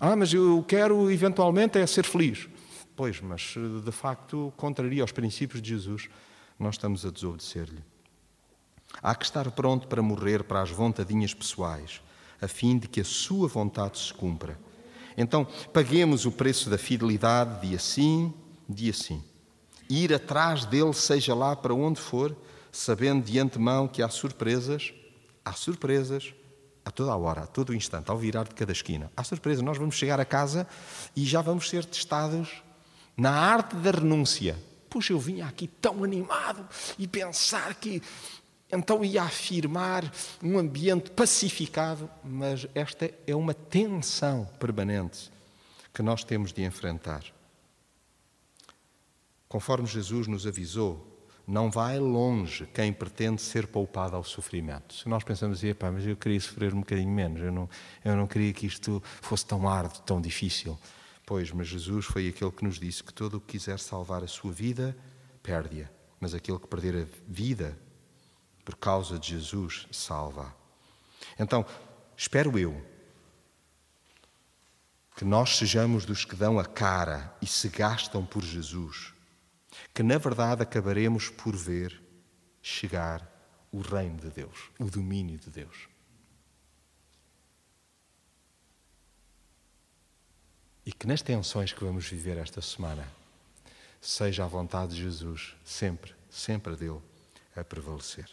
Ah, 0.00 0.16
mas 0.16 0.32
eu 0.32 0.64
quero 0.66 1.10
eventualmente 1.10 1.78
é 1.78 1.86
ser 1.86 2.04
feliz. 2.04 2.48
Pois, 2.96 3.20
mas 3.20 3.54
de 3.84 3.92
facto 3.92 4.52
contraria 4.56 5.02
aos 5.02 5.12
princípios 5.12 5.60
de 5.60 5.70
Jesus, 5.70 6.08
nós 6.58 6.76
estamos 6.76 7.04
a 7.04 7.10
desobedecer-lhe. 7.10 7.82
Há 9.02 9.14
que 9.14 9.24
estar 9.24 9.50
pronto 9.50 9.88
para 9.88 10.00
morrer 10.00 10.44
para 10.44 10.62
as 10.62 10.70
vontadinhas 10.70 11.34
pessoais, 11.34 12.00
a 12.40 12.46
fim 12.46 12.78
de 12.78 12.88
que 12.88 13.00
a 13.00 13.04
sua 13.04 13.48
vontade 13.48 13.98
se 13.98 14.14
cumpra. 14.14 14.58
Então, 15.16 15.46
paguemos 15.72 16.24
o 16.24 16.32
preço 16.32 16.70
da 16.70 16.78
fidelidade 16.78 17.66
dia 17.66 17.78
sim, 17.78 18.32
dia 18.68 18.92
sim. 18.92 19.22
Ir 19.90 20.12
atrás 20.14 20.64
dele, 20.64 20.92
seja 20.92 21.34
lá 21.34 21.54
para 21.54 21.74
onde 21.74 22.00
for, 22.00 22.36
sabendo 22.74 23.24
de 23.24 23.38
antemão 23.38 23.86
que 23.86 24.02
há 24.02 24.08
surpresas, 24.08 24.92
há 25.44 25.52
surpresas 25.52 26.34
a 26.84 26.90
toda 26.90 27.12
a 27.12 27.16
hora, 27.16 27.42
a 27.42 27.46
todo 27.46 27.70
o 27.70 27.74
instante, 27.74 28.10
ao 28.10 28.18
virar 28.18 28.44
de 28.44 28.54
cada 28.54 28.72
esquina. 28.72 29.10
Há 29.16 29.22
surpresa, 29.22 29.62
nós 29.62 29.78
vamos 29.78 29.94
chegar 29.94 30.18
a 30.18 30.24
casa 30.24 30.66
e 31.14 31.24
já 31.24 31.40
vamos 31.40 31.70
ser 31.70 31.84
testados 31.84 32.62
na 33.16 33.30
arte 33.30 33.76
da 33.76 33.92
renúncia. 33.92 34.58
Puxa, 34.90 35.12
eu 35.12 35.20
vinha 35.20 35.46
aqui 35.46 35.68
tão 35.68 36.02
animado 36.02 36.68
e 36.98 37.06
pensar 37.06 37.74
que 37.76 38.02
então 38.72 39.04
ia 39.04 39.22
afirmar 39.22 40.12
um 40.42 40.58
ambiente 40.58 41.10
pacificado, 41.12 42.10
mas 42.24 42.66
esta 42.74 43.08
é 43.24 43.36
uma 43.36 43.54
tensão 43.54 44.46
permanente 44.58 45.30
que 45.92 46.02
nós 46.02 46.24
temos 46.24 46.52
de 46.52 46.64
enfrentar. 46.64 47.22
Conforme 49.48 49.86
Jesus 49.86 50.26
nos 50.26 50.44
avisou, 50.44 51.13
não 51.46 51.70
vai 51.70 51.98
longe 51.98 52.66
quem 52.66 52.92
pretende 52.92 53.42
ser 53.42 53.66
poupado 53.66 54.16
ao 54.16 54.24
sofrimento. 54.24 54.94
Se 54.94 55.08
nós 55.08 55.22
pensamos 55.22 55.58
assim, 55.58 55.74
mas 55.92 56.06
eu 56.06 56.16
queria 56.16 56.40
sofrer 56.40 56.72
um 56.72 56.80
bocadinho 56.80 57.10
menos, 57.10 57.42
eu 57.42 57.52
não, 57.52 57.68
eu 58.04 58.16
não 58.16 58.26
queria 58.26 58.52
que 58.52 58.66
isto 58.66 59.02
fosse 59.20 59.44
tão 59.44 59.68
árduo, 59.68 60.00
tão 60.02 60.20
difícil. 60.20 60.78
Pois, 61.26 61.50
mas 61.52 61.68
Jesus 61.68 62.06
foi 62.06 62.28
aquele 62.28 62.50
que 62.50 62.64
nos 62.64 62.78
disse 62.78 63.02
que 63.02 63.12
todo 63.12 63.38
o 63.38 63.40
que 63.40 63.58
quiser 63.58 63.78
salvar 63.78 64.22
a 64.22 64.26
sua 64.26 64.52
vida, 64.52 64.96
perde-a. 65.42 65.88
Mas 66.20 66.34
aquele 66.34 66.58
que 66.58 66.66
perder 66.66 67.02
a 67.02 67.06
vida 67.26 67.78
por 68.64 68.76
causa 68.76 69.18
de 69.18 69.28
Jesus, 69.28 69.86
salva. 69.90 70.54
Então, 71.38 71.64
espero 72.16 72.58
eu 72.58 72.80
que 75.16 75.24
nós 75.24 75.56
sejamos 75.56 76.04
dos 76.04 76.24
que 76.24 76.34
dão 76.34 76.58
a 76.58 76.64
cara 76.64 77.34
e 77.40 77.46
se 77.46 77.68
gastam 77.68 78.24
por 78.24 78.42
Jesus, 78.42 79.13
que 79.92 80.02
na 80.02 80.18
verdade 80.18 80.62
acabaremos 80.62 81.28
por 81.28 81.56
ver 81.56 82.02
chegar 82.62 83.30
o 83.70 83.80
reino 83.80 84.18
de 84.18 84.30
Deus, 84.30 84.70
o 84.78 84.84
domínio 84.84 85.38
de 85.38 85.50
Deus. 85.50 85.88
E 90.86 90.92
que 90.92 91.06
nas 91.06 91.22
tensões 91.22 91.72
que 91.72 91.82
vamos 91.82 92.06
viver 92.06 92.36
esta 92.36 92.60
semana, 92.60 93.06
seja 94.00 94.44
a 94.44 94.48
vontade 94.48 94.94
de 94.94 95.02
Jesus, 95.02 95.56
sempre, 95.64 96.14
sempre 96.30 96.74
a 96.74 96.76
dele, 96.76 97.00
a 97.56 97.64
prevalecer. 97.64 98.30